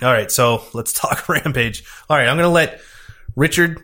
[0.02, 1.82] All right, so let's talk Rampage.
[2.10, 2.78] All right, I'm gonna let
[3.36, 3.82] Richard.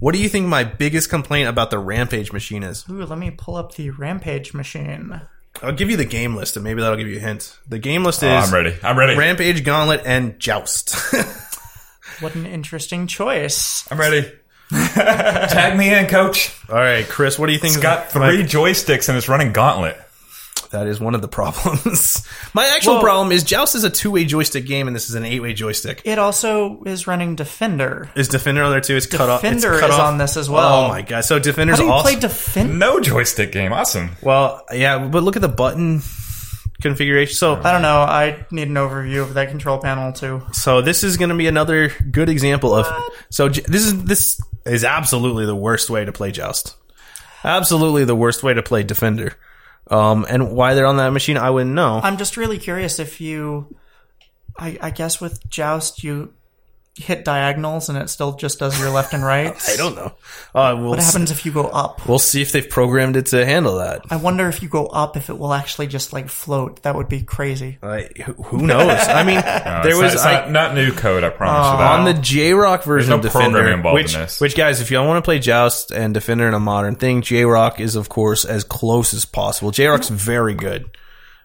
[0.00, 2.84] What do you think my biggest complaint about the Rampage machine is?
[2.90, 5.20] Ooh, let me pull up the Rampage machine.
[5.62, 7.58] I'll give you the game list, and maybe that'll give you a hint.
[7.68, 8.76] The game list is Oh, I'm ready.
[8.82, 9.14] I'm ready.
[9.16, 10.96] Rampage, Gauntlet, and Joust.
[12.20, 13.86] What an interesting choice.
[13.90, 14.30] I'm ready.
[14.70, 16.54] Tag me in, coach.
[16.68, 17.70] All right, Chris, what do you think?
[17.70, 19.96] It's is got my- three joysticks and it's running Gauntlet.
[20.70, 22.26] That is one of the problems.
[22.54, 25.24] my actual Well- problem is Joust is a two-way joystick game, and this is an
[25.24, 26.02] eight-way joystick.
[26.04, 28.08] It also is running Defender.
[28.14, 28.96] Is Defender on there too?
[28.96, 29.42] It's cut off.
[29.42, 30.00] Defender is off.
[30.00, 30.84] on this as well.
[30.84, 31.24] Oh my god!
[31.24, 32.72] So How Defender's do you also play Defender?
[32.74, 33.72] No joystick game.
[33.72, 34.10] Awesome.
[34.22, 36.02] well, yeah, but look at the button
[36.80, 37.34] configuration.
[37.34, 37.98] So I don't know.
[38.00, 40.42] I need an overview of that control panel too.
[40.52, 42.86] So this is going to be another good example of.
[43.30, 46.76] So this is this is absolutely the worst way to play Joust.
[47.44, 49.34] Absolutely the worst way to play Defender.
[49.90, 52.00] Um, and why they're on that machine, I wouldn't know.
[52.02, 53.74] I'm just really curious if you,
[54.56, 56.32] I, I guess with Joust you
[57.00, 59.54] hit diagonals and it still just does your left and right.
[59.68, 60.12] I don't know.
[60.54, 62.06] Uh, we'll What s- happens if you go up?
[62.08, 64.02] We'll see if they've programmed it to handle that.
[64.10, 66.82] I wonder if you go up if it will actually just like float.
[66.82, 67.78] That would be crazy.
[67.82, 68.98] I, who who knows?
[69.08, 71.24] I mean, No, there it's was not, it's I, not, not new code.
[71.24, 71.98] I promise you that.
[72.00, 74.40] on the J Rock version no of Defender, involved which, in this.
[74.40, 77.44] which guys, if y'all want to play Joust and Defender in a modern thing, J
[77.44, 79.70] Rock is of course as close as possible.
[79.70, 80.96] J Rock's very good.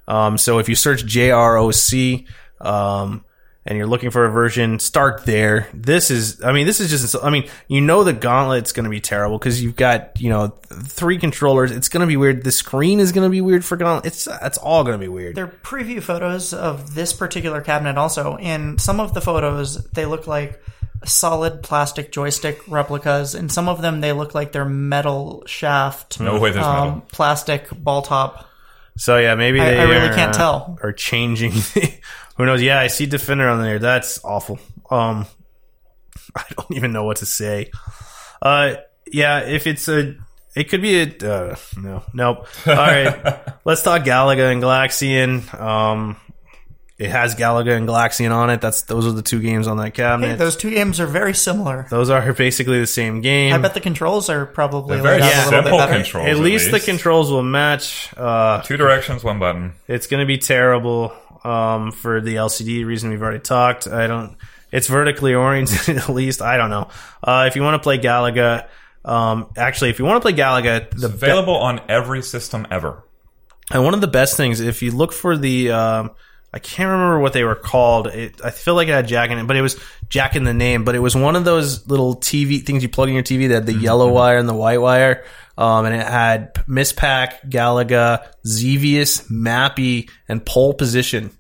[0.07, 2.27] Um, so if you search JROC,
[2.61, 3.25] um,
[3.68, 5.68] and you're looking for a version, start there.
[5.74, 8.89] This is, I mean, this is just, I mean, you know, the gauntlet's going to
[8.91, 11.72] be terrible because you've got, you know, three controllers.
[11.72, 12.43] It's going to be weird.
[12.43, 14.05] The screen is going to be weird for gauntlet.
[14.05, 15.36] It's, it's all going to be weird.
[15.36, 18.38] There are preview photos of this particular cabinet also.
[18.38, 20.61] In some of the photos, they look like
[21.03, 23.34] solid plastic joystick replicas.
[23.34, 27.07] In some of them, they look like they're metal shaft, no way there's um, metal.
[27.11, 28.47] plastic ball top.
[28.97, 30.80] So yeah, maybe I- they I really are, can't uh, tell.
[30.82, 31.53] Are changing.
[32.38, 32.61] Who knows?
[32.61, 33.79] Yeah, I see Defender on there.
[33.79, 34.59] That's awful.
[34.89, 35.25] Um,
[36.36, 37.71] I don't even know what to say.
[38.41, 38.75] Uh,
[39.07, 40.15] yeah, if it's a,
[40.55, 41.05] it could be a.
[41.05, 42.47] Uh, no, nope.
[42.67, 45.53] All right, let's talk Galaga and Galaxian.
[45.59, 46.17] Um,
[46.97, 48.61] it has Galaga and Galaxian on it.
[48.61, 50.27] That's those are the two games on that cabinet.
[50.31, 51.88] Hey, those two games are very similar.
[51.89, 53.53] those are basically the same game.
[53.53, 55.93] I bet the controls are probably They're very laid a little bit simple better.
[55.93, 56.27] controls.
[56.27, 58.13] at least the controls will match.
[58.15, 59.73] Uh, Two directions, one button.
[59.89, 61.13] It's going to be terrible.
[61.45, 63.87] Um, for the LCD reason we've already talked.
[63.87, 64.35] I don't.
[64.71, 66.41] It's vertically oriented at least.
[66.41, 66.89] I don't know.
[67.23, 68.67] Uh, if you want to play Galaga,
[69.05, 73.03] um, actually, if you want to play Galaga, the be- Available on every system ever.
[73.71, 76.11] and one of the best things, if you look for the, um,
[76.51, 78.07] I can't remember what they were called.
[78.07, 79.79] It, I feel like it had Jack in it, but it was
[80.09, 80.83] Jack in the name.
[80.83, 83.53] But it was one of those little TV things you plug in your TV that
[83.55, 85.23] had the yellow wire and the white wire.
[85.57, 91.31] Um, and it had Miss Pac, Galaga, Xevious, Mappy, and Pole Position.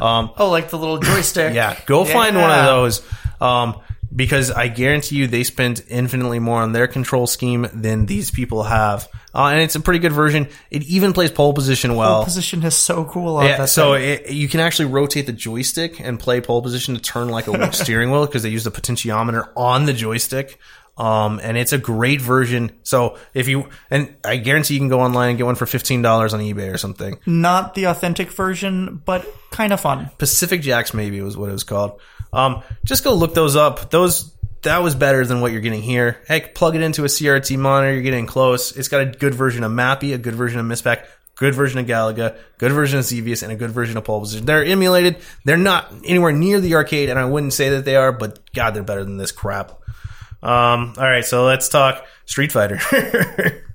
[0.00, 1.54] Um, Oh, like the little joystick.
[1.54, 3.02] yeah, go find one of those.
[3.40, 3.80] Um,
[4.14, 8.64] because I guarantee you they spent infinitely more on their control scheme than these people
[8.64, 9.08] have.
[9.32, 10.48] Uh, and it's a pretty good version.
[10.70, 12.24] It even plays pole position well.
[12.24, 13.42] Position is so cool.
[13.44, 17.00] Yeah, that so it, you can actually rotate the joystick and play pole position to
[17.00, 20.58] turn like a steering wheel because they use the potentiometer on the joystick.
[21.00, 22.72] Um, and it's a great version.
[22.82, 26.02] So if you and I guarantee you can go online and get one for fifteen
[26.02, 27.18] dollars on eBay or something.
[27.24, 30.10] not the authentic version, but kind of fun.
[30.18, 31.98] Pacific Jakks maybe was what it was called.
[32.34, 33.90] Um, just go look those up.
[33.90, 34.30] Those
[34.60, 36.20] that was better than what you're getting here.
[36.28, 37.94] Heck, plug it into a CRT monitor.
[37.94, 38.76] You're getting close.
[38.76, 41.80] It's got a good version of Mappy, a good version of Miss Pac, good version
[41.80, 44.44] of Galaga, good version of Xevious, and a good version of Pole Position.
[44.44, 45.16] They're emulated.
[45.46, 48.74] They're not anywhere near the arcade, and I wouldn't say that they are, but God,
[48.74, 49.79] they're better than this crap.
[50.42, 52.80] Um, all right, so let's talk Street Fighter.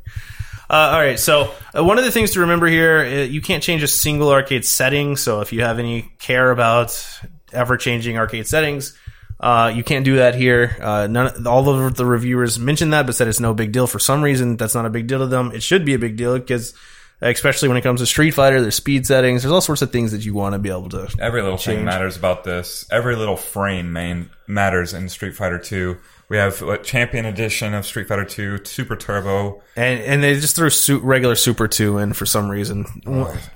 [0.67, 3.61] Uh, all right, so uh, one of the things to remember here, uh, you can't
[3.61, 5.15] change a single arcade setting.
[5.15, 7.07] So if you have any care about
[7.53, 8.97] ever changing arcade settings,
[9.39, 10.75] uh, you can't do that here.
[10.81, 13.85] Uh, none, all of the reviewers mentioned that, but said it's no big deal.
[13.85, 15.51] For some reason, that's not a big deal to them.
[15.53, 16.73] It should be a big deal because,
[17.21, 19.43] especially when it comes to Street Fighter, there's speed settings.
[19.43, 21.13] There's all sorts of things that you want to be able to.
[21.19, 22.87] Every little thing matters about this.
[22.89, 25.97] Every little frame main matters in Street Fighter 2.
[26.27, 29.61] We have what, Champion Edition of Street Fighter 2, Super Turbo.
[29.75, 32.85] And and they just threw su- regular Super Two in for some reason.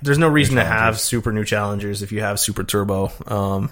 [0.02, 3.12] There's no reason to have Super New Challengers if you have Super Turbo.
[3.26, 3.72] Um,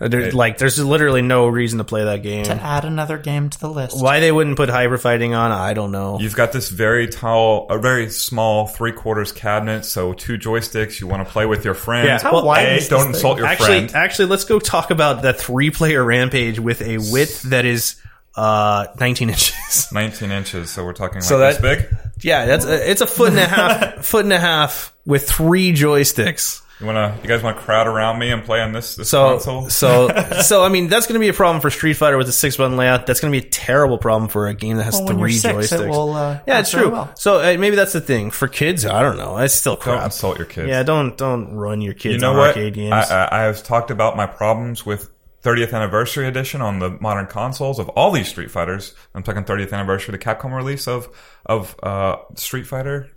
[0.00, 2.44] there, like there's literally no reason to play that game.
[2.44, 4.00] To add another game to the list.
[4.02, 6.18] Why they wouldn't put hyper fighting on, I don't know.
[6.18, 11.00] You've got this very tall, a very small three quarters cabinet, so two joysticks.
[11.00, 12.06] You want to play with your friends.
[12.06, 13.08] Yeah, How well, wide A, is don't thing?
[13.10, 13.94] insult your actually, friend.
[13.94, 17.96] actually, let's go talk about the three player rampage with a width that is
[18.36, 19.88] uh 19 inches.
[19.92, 21.86] 19 inches, so we're talking like So this big.
[22.20, 25.72] yeah, that's a, it's a foot and a half, foot and a half with three
[25.72, 26.62] joysticks.
[26.78, 29.32] You wanna, you guys want to crowd around me and play on this, this So,
[29.32, 29.68] console?
[29.68, 30.08] so,
[30.42, 32.56] so, I mean, that's going to be a problem for Street Fighter with a six
[32.56, 33.06] button layout.
[33.06, 35.28] That's going to be a terrible problem for a game that has Well, when you're
[35.28, 35.90] three six, it joysticks.
[35.90, 36.88] will, uh, yeah, it's true.
[36.88, 37.12] well.
[37.16, 38.86] So uh, maybe that's the thing for kids.
[38.86, 39.36] I don't know.
[39.36, 40.04] It's still Don't crap.
[40.06, 40.68] insult your kids.
[40.70, 42.48] Yeah, don't don't run your kids you know on what?
[42.48, 42.94] arcade games.
[42.94, 45.10] I, I, I have talked about my problems with
[45.42, 48.94] 30th anniversary edition on the modern consoles of all these Street Fighters.
[49.14, 51.08] I'm talking 30th anniversary, the Capcom release of
[51.46, 53.10] of uh, Street Fighter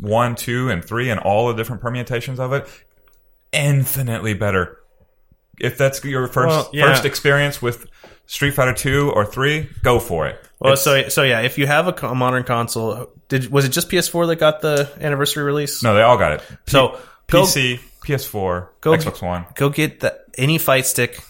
[0.00, 2.68] one, two, and three, and all the different permutations of it.
[3.52, 4.78] Infinitely better.
[5.60, 6.86] If that's your first Well, yeah.
[6.86, 7.86] first experience with
[8.26, 10.38] Street Fighter two or three, go for it.
[10.60, 13.70] well, It's- so so yeah, if you have a, a modern console, did was it
[13.70, 15.82] just PS4 that got the anniversary release?
[15.82, 16.42] no, they all got it.
[16.66, 16.98] So
[17.28, 19.46] go PC, PS4, Go- Xbox One.
[19.56, 21.20] go get the any fight stick,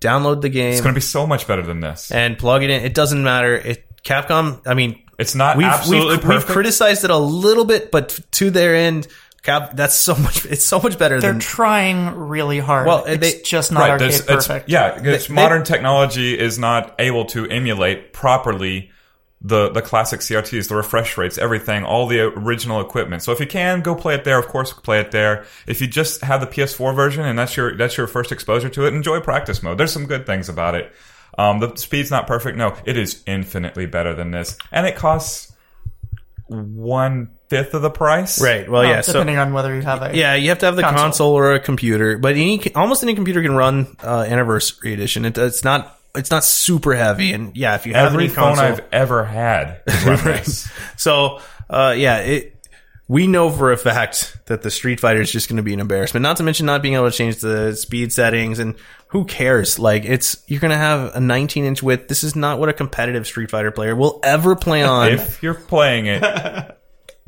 [0.00, 2.10] download the game, It's going to be so much better than this.
[2.10, 2.82] and plug it in.
[2.84, 3.54] It doesn't matter.
[3.54, 4.60] It Capcom.
[4.66, 8.50] I mean, It's not we've absolutely we've, we've criticized it a little bit, but to
[8.50, 9.06] their end,
[9.42, 9.72] Cap.
[9.74, 10.44] That's so much.
[10.46, 11.40] It's so much better than They're than.
[11.40, 12.86] trying really hard.
[12.86, 14.68] Well, it's they- just not Right, arcade there's- it's- perfect.
[14.68, 18.90] Yeah, it's They- modern technology is not able to emulate properly
[19.42, 23.22] the the classic CRTs, the refresh rates, everything, all the original equipment.
[23.22, 25.44] So if you can go play it there, of course, play it there.
[25.66, 28.86] If you just have the PS4 version and that's your that's your first exposure to
[28.86, 29.78] it, enjoy practice mode.
[29.78, 30.92] There's some good things about it.
[31.38, 32.58] Um, the speed's not perfect.
[32.58, 35.52] No, it is infinitely better than this, and it costs
[36.48, 38.42] one fifth of the price.
[38.42, 38.68] right.
[38.68, 39.00] Well, Oh, yeah.
[39.00, 41.32] So depending on whether you have a Yeah, you have to have the console, Console.
[41.34, 45.24] or a computer, but any almost any computer can run uh, Anniversary Edition.
[45.24, 48.56] It, it's not it's not super heavy, and yeah, if you have Every any phone
[48.56, 49.82] console, I've ever had
[50.96, 52.56] so uh, yeah, it.
[53.08, 55.80] We know for a fact that the Street Fighter is just going to be an
[55.80, 56.22] embarrassment.
[56.22, 58.76] Not to mention not being able to change the speed settings, and
[59.08, 59.80] who cares?
[59.80, 62.06] Like it's you're going to have a 19 inch width.
[62.06, 65.12] This is not what a competitive Street Fighter player will ever play on.
[65.12, 66.22] if you're playing it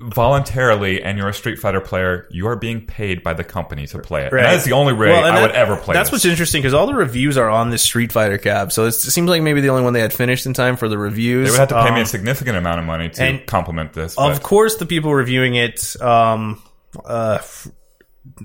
[0.03, 3.99] voluntarily and you're a Street Fighter player, you are being paid by the company to
[3.99, 4.33] play it.
[4.33, 6.13] And that is the only way Well, I that- would ever play That's this.
[6.19, 9.29] what's interesting because all the reviews are on this Street Fighter cab, so it seems
[9.29, 11.47] like maybe the only one they had finished in time for the reviews.
[11.49, 14.17] they would have to pay me Um, a significant amount of money to compliment this.
[14.19, 16.61] Of course, the people reviewing it, um,
[17.05, 17.39] uh,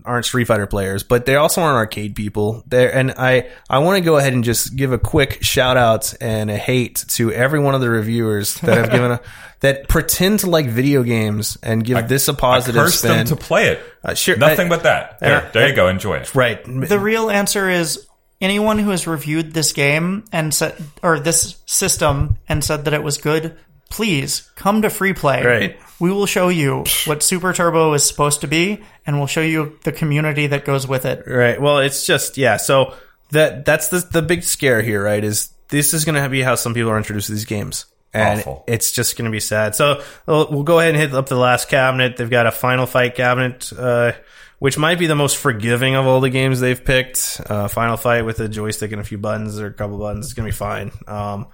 [0.05, 2.63] aren't Street Fighter players, but they also aren't arcade people.
[2.67, 6.13] There, and I I want to go ahead and just give a quick shout out
[6.21, 9.21] and a hate to every one of the reviewers that have given a
[9.61, 13.11] that pretend to like video games and give this a positive cursed spin.
[13.17, 13.81] them to play it.
[14.03, 15.19] Uh, sure, Nothing I- but that.
[15.19, 15.87] There, I- there you go.
[15.87, 16.33] Enjoy it.
[16.35, 16.63] right.
[16.63, 18.05] The real answer is
[18.39, 23.01] anyone who has reviewed this game and said, or this system and said that it
[23.01, 23.57] was good,
[23.89, 25.43] please come to free play.
[25.43, 25.79] Right.
[25.99, 29.79] We will show you what Super Turbo is supposed to be, and we'll show you
[29.83, 31.23] the community that goes with it.
[31.25, 31.59] Right.
[31.59, 32.57] Well, it's just yeah.
[32.57, 32.93] So
[33.31, 35.23] that that's the the big scare here, right?
[35.23, 38.39] Is this is going to be how some people are introduced to these games, and
[38.41, 38.63] Awful.
[38.67, 39.75] it's just going to be sad.
[39.75, 42.17] So we'll, we'll go ahead and hit up the last cabinet.
[42.17, 44.13] They've got a final fight cabinet, uh,
[44.59, 47.41] which might be the most forgiving of all the games they've picked.
[47.45, 50.33] Uh, final fight with a joystick and a few buttons or a couple buttons is
[50.33, 50.91] going to be fine.
[51.07, 51.47] Um,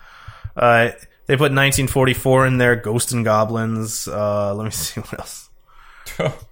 [0.56, 0.92] uh,
[1.26, 4.08] they put 1944 in there, Ghost and Goblins.
[4.08, 5.50] Uh, let me see what else.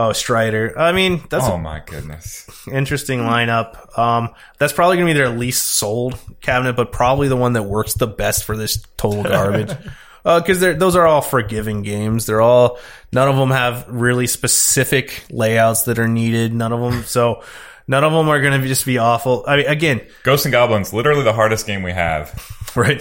[0.00, 0.78] Oh, Strider.
[0.78, 2.48] I mean, that's oh my goodness.
[2.70, 3.98] interesting lineup.
[3.98, 7.64] Um, that's probably going to be their least sold cabinet, but probably the one that
[7.64, 9.72] works the best for this total garbage.
[10.24, 12.26] Because they're those are all forgiving games.
[12.26, 12.78] They're all
[13.12, 16.52] none of them have really specific layouts that are needed.
[16.52, 17.02] None of them.
[17.04, 17.44] So
[17.86, 19.44] none of them are going to just be awful.
[19.48, 22.34] I mean, again, Ghosts and Goblins, literally the hardest game we have.
[22.76, 23.00] right.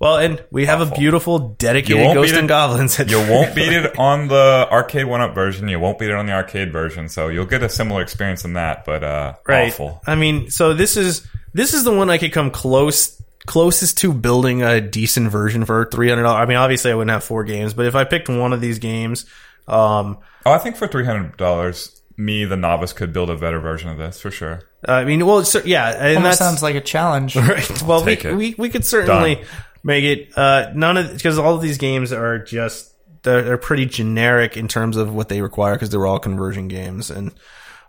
[0.00, 2.98] Well, and we have a beautiful dedicated Ghost and it- Goblins.
[2.98, 5.68] You won't beat it on the Arcade1Up version.
[5.68, 7.10] You won't beat it on the arcade version.
[7.10, 9.68] So you'll get a similar experience in that, but uh, right.
[9.70, 10.00] awful.
[10.06, 14.12] I mean, so this is this is the one I could come close closest to
[14.14, 16.44] building a decent version for three hundred dollars.
[16.44, 18.78] I mean, obviously I wouldn't have four games, but if I picked one of these
[18.78, 19.26] games,
[19.68, 23.60] um, Oh, I think for three hundred dollars, me, the novice, could build a better
[23.60, 24.62] version of this for sure.
[24.86, 27.36] I mean, well, so, yeah, and Almost that's sounds like a challenge.
[27.36, 27.82] right.
[27.82, 29.44] Well, we, we we could certainly Done.
[29.82, 30.36] Make it.
[30.36, 34.68] Uh, none of because all of these games are just they're, they're pretty generic in
[34.68, 37.32] terms of what they require because they were all conversion games, and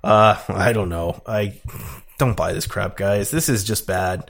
[0.03, 1.21] uh, I don't know.
[1.25, 1.59] I
[2.17, 3.31] don't buy this crap, guys.
[3.31, 4.29] This is just bad.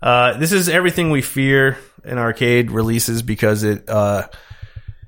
[0.00, 4.26] Uh, this is everything we fear in arcade releases because it uh,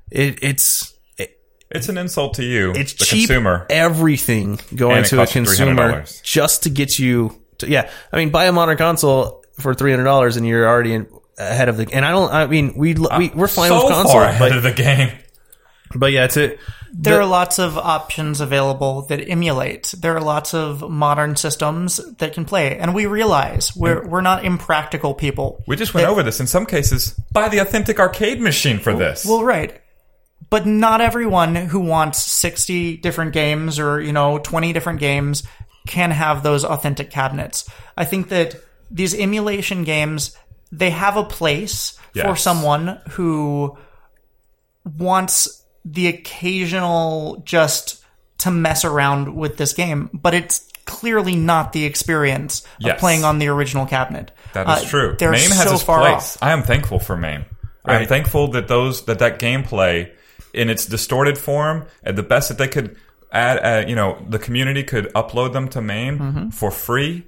[0.09, 1.37] it it's it,
[1.69, 3.65] It's an insult to you, it's the cheap consumer.
[3.69, 6.23] everything going to a consumer $300.
[6.23, 10.47] just to get you to, yeah i mean buy a modern console for $300 and
[10.47, 11.07] you're already in,
[11.37, 13.93] ahead of the and i don't i mean we, we uh, we're fine so with
[13.93, 15.11] console far ahead but of the game.
[15.95, 16.57] but yeah it's a
[16.97, 19.93] There are lots of options available that emulate.
[19.97, 24.45] There are lots of modern systems that can play, and we realize we're we're not
[24.45, 25.61] impractical people.
[25.67, 26.39] We just went over this.
[26.39, 29.25] In some cases, buy the authentic arcade machine for this.
[29.25, 29.81] Well, right.
[30.49, 35.43] But not everyone who wants 60 different games or, you know, 20 different games
[35.87, 37.69] can have those authentic cabinets.
[37.97, 38.55] I think that
[38.89, 40.37] these emulation games,
[40.77, 43.77] they have a place for someone who
[44.97, 48.03] wants the occasional just
[48.39, 52.99] to mess around with this game, but it's clearly not the experience of Yes.
[52.99, 54.31] playing on the original cabinet.
[54.53, 55.15] That is Uh, true.
[55.17, 56.13] They're MAME has so its far place.
[56.13, 56.37] off.
[56.41, 57.45] I am thankful for MAME.
[57.83, 60.09] I am thankful that those that that gameplay
[60.53, 62.95] in its distorted form, at the best that they could
[63.31, 66.49] add, uh, you know, the community could upload them to MAME Mm-hmm.
[66.49, 67.25] for free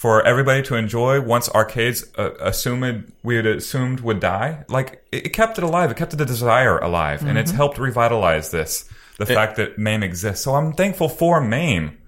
[0.00, 1.20] for everybody to enjoy.
[1.20, 5.90] Once arcades uh, assumed we had assumed would die, like it, it kept it alive.
[5.90, 7.36] It kept the desire alive, and Mm-hmm.
[7.38, 8.88] it's helped revitalize this.
[9.18, 10.42] The fact that MAME exists.
[10.44, 11.98] So I'm thankful for MAME,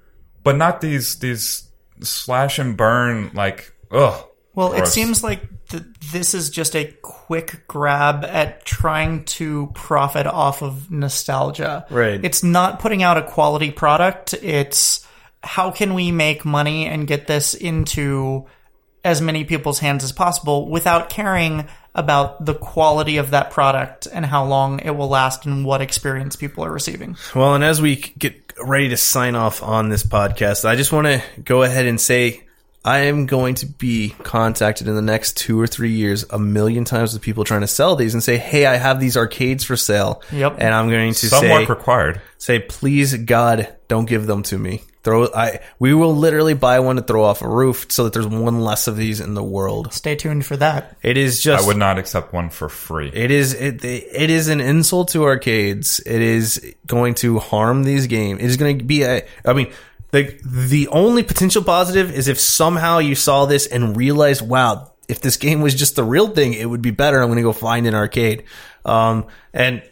[0.43, 1.68] but not these these
[2.01, 4.24] slash and burn like ugh.
[4.55, 5.82] Well, it seems like th-
[6.12, 11.84] this is just a quick grab at trying to profit off of nostalgia.
[11.90, 12.24] Right.
[12.24, 14.32] It's not putting out a quality product.
[14.43, 15.07] It's
[15.43, 18.47] how can we make money and get this into
[19.05, 24.24] as many people's hands as possible without caring about the quality of that product and
[24.24, 27.16] how long it will last and what experience people are receiving.
[27.34, 31.07] Well, and as we get ready to sign off on this podcast, I just want
[31.09, 32.45] to go ahead and say
[32.84, 36.84] I am going to be contacted in the next two or three years a million
[36.84, 39.76] times with people trying to sell these and say, "Hey, I have these arcades for
[39.76, 40.57] sale." Yep.
[40.59, 42.20] And I'm going to Some say, work required.
[42.38, 46.96] say, "Please, God, don't give them to me." Throw I we will literally buy one
[46.96, 49.92] to throw off a roof so that there's one less of these in the world.
[49.92, 50.96] Stay tuned for that.
[51.03, 53.11] It is just I would not accept one for free.
[53.12, 56.00] it is it, it is an insult to arcades.
[56.00, 58.40] It is going to harm these games.
[58.40, 59.24] It is going to be a.
[59.44, 59.72] I mean,
[60.12, 65.20] the the only potential positive is if somehow you saw this and realized, wow, if
[65.20, 67.20] this game was just the real thing, it would be better.
[67.20, 68.44] I'm going to go find an arcade.
[68.84, 69.82] Um, and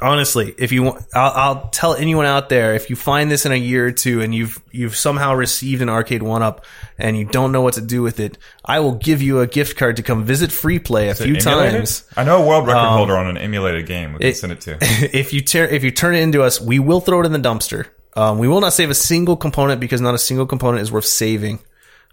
[0.00, 3.52] honestly, if you want, I'll, I'll tell anyone out there if you find this in
[3.52, 6.64] a year or two and you've you've somehow received an Arcade1Up
[6.98, 9.76] and you don't know what to do with it, I will give you a gift
[9.76, 12.04] card to come visit Free Play a few times.
[12.16, 14.12] I know a world record holder on an emulated game.
[14.12, 14.78] We can it- send it to.
[14.80, 17.38] if you tear if you turn it into us, we will throw it in the
[17.38, 17.88] dumpster.
[18.16, 21.04] Um, we will not save a single component because not a single component is worth
[21.04, 21.60] saving.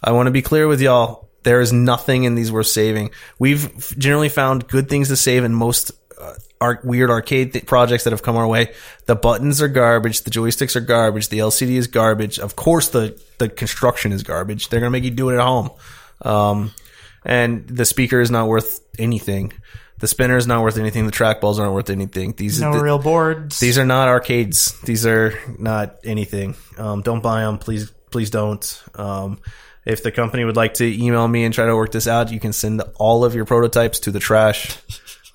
[0.04, 1.28] I want to be clear with y'all.
[1.44, 3.12] There is nothing in these worth saving.
[3.40, 5.92] We've generally found good things to save in most
[6.62, 8.74] ar- weird arcade th- projects that have come our way.
[9.06, 10.22] The buttons are garbage.
[10.24, 11.30] The joysticks are garbage.
[11.30, 12.40] The LCD is garbage.
[12.40, 14.70] Of course, the the construction is garbage.
[14.70, 15.70] They're gonna make you do it at home.
[16.22, 16.72] Um,
[17.26, 19.54] and the speaker is not worth anything.
[20.00, 21.06] The spinner is not worth anything.
[21.08, 22.34] The trackballs aren't worth anything.
[22.38, 23.60] These No th- real boards.
[23.60, 24.80] these are not arcades.
[24.82, 26.56] These are not anything.
[26.78, 27.92] Um, don't buy them, please.
[28.12, 28.84] Please don't.
[28.96, 29.40] Um,
[29.86, 32.40] if the company would like to email me and try to work this out, you
[32.40, 34.78] can send all of your prototypes to the trash.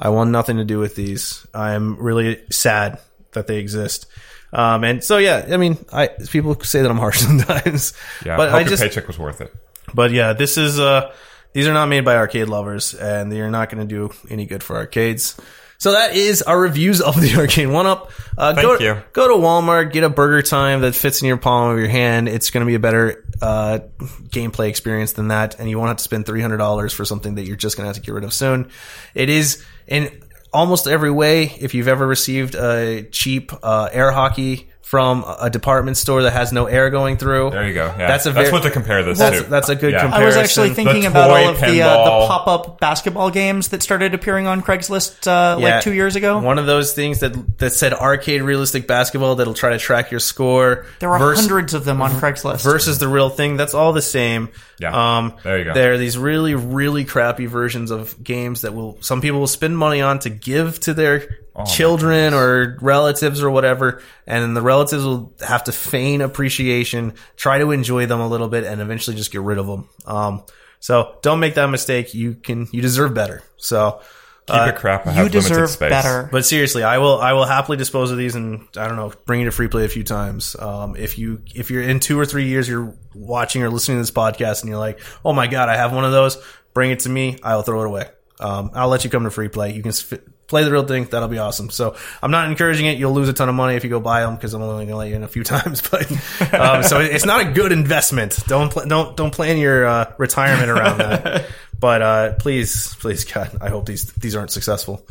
[0.05, 1.46] I want nothing to do with these.
[1.55, 2.98] I'm really sad
[3.32, 4.07] that they exist.
[4.53, 7.94] Um, and so yeah, I mean, I people say that I'm harsh sometimes,
[8.26, 9.55] Yeah, but I just paycheck was worth it.
[9.94, 11.14] but yeah, this is uh
[11.53, 14.44] these are not made by arcade lovers and they are not going to do any
[14.46, 15.36] good for arcades.
[15.83, 18.09] So that is our reviews of the Arcade1Up.
[18.39, 19.03] Uh, Thank go, you.
[19.12, 22.28] Go to Walmart, get a BurgerTime that fits in your palm of your hand.
[22.28, 23.80] It's going to be a better uh,
[24.28, 27.35] gameplay experience than that, and you won't have to spend three hundred dollars for something
[27.35, 28.70] that you're just going to have to get rid of soon.
[29.16, 30.22] It is in
[30.53, 31.47] almost every way.
[31.47, 36.53] If you've ever received a cheap uh, air hockey from a department store that has
[36.53, 37.86] no air going through, There you go.
[37.86, 38.09] Yeah.
[38.09, 39.45] That's a that's what to compare this that's to.
[39.49, 40.03] that's a good Yeah.
[40.03, 40.22] comparison.
[40.22, 43.82] I was actually thinking about all of the uh, the pop up basketball games that
[43.82, 45.76] started appearing on Craigslist uh, Yeah.
[45.76, 46.40] like two years ago.
[46.40, 50.20] One of those things that that said arcade realistic basketball that'll try to track your
[50.20, 50.84] score.
[50.99, 52.62] there are vers- hundreds of them on Craigslist.
[52.62, 53.57] versus the real thing.
[53.57, 54.51] That's all the same.
[54.78, 55.16] Yeah.
[55.16, 55.72] Um, There you go.
[55.72, 59.78] There are these really, really crappy versions of games that will some people will spend
[59.78, 64.62] money on to give to their Oh, children or relatives or whatever, and then the
[64.62, 69.16] relatives will have to feign appreciation, try to enjoy them a little bit, and eventually
[69.16, 69.88] just get rid of them.
[70.07, 70.44] Um,
[70.80, 72.14] so don't make that mistake.
[72.14, 73.42] You can you deserve better.
[73.57, 74.00] So.
[74.48, 75.07] Keep it crap.
[75.07, 75.90] and you deserve space.
[75.90, 76.28] better.
[76.30, 79.38] But seriously, I will I will happily dispose of these and I don't know bring
[79.38, 80.57] you to free play a few times.
[80.59, 84.03] Um, if you if you're in two or three years you're watching or listening to
[84.03, 86.42] this podcast and you're like, oh my god, I have one of those,
[86.74, 87.38] bring it to me.
[87.44, 88.09] I'll throw it away.
[88.40, 89.74] Um, I'll let you come to free play.
[89.74, 90.12] You can s-
[90.53, 91.07] play the real thing.
[91.07, 91.70] That'll be awesome.
[91.70, 92.98] So I'm not encouraging it.
[92.98, 94.88] You'll lose a ton of money if you go buy them because I'm only going
[94.88, 95.80] to let you in a few times.
[95.80, 96.11] But
[96.53, 98.38] um, so it's not a good investment.
[98.46, 101.46] Don't pl- don't don't plan your uh, retirement around that.
[101.82, 105.05] But uh, please, please, God, I hope these these aren't successful.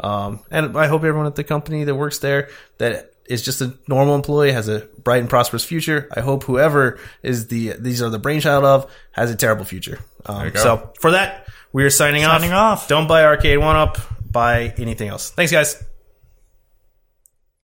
[0.00, 3.74] Um, and I hope everyone at the company that works there that is just a
[3.86, 6.08] normal employee has a bright and prosperous future.
[6.16, 10.00] I hope whoever is the these are the brainchild of has a terrible future.
[10.24, 12.88] Um, so for that, we are signing, Signing off.
[12.88, 14.00] Don't buy Arcade1Up.
[14.36, 15.30] Buy anything else.
[15.30, 15.95] Thanks, guys.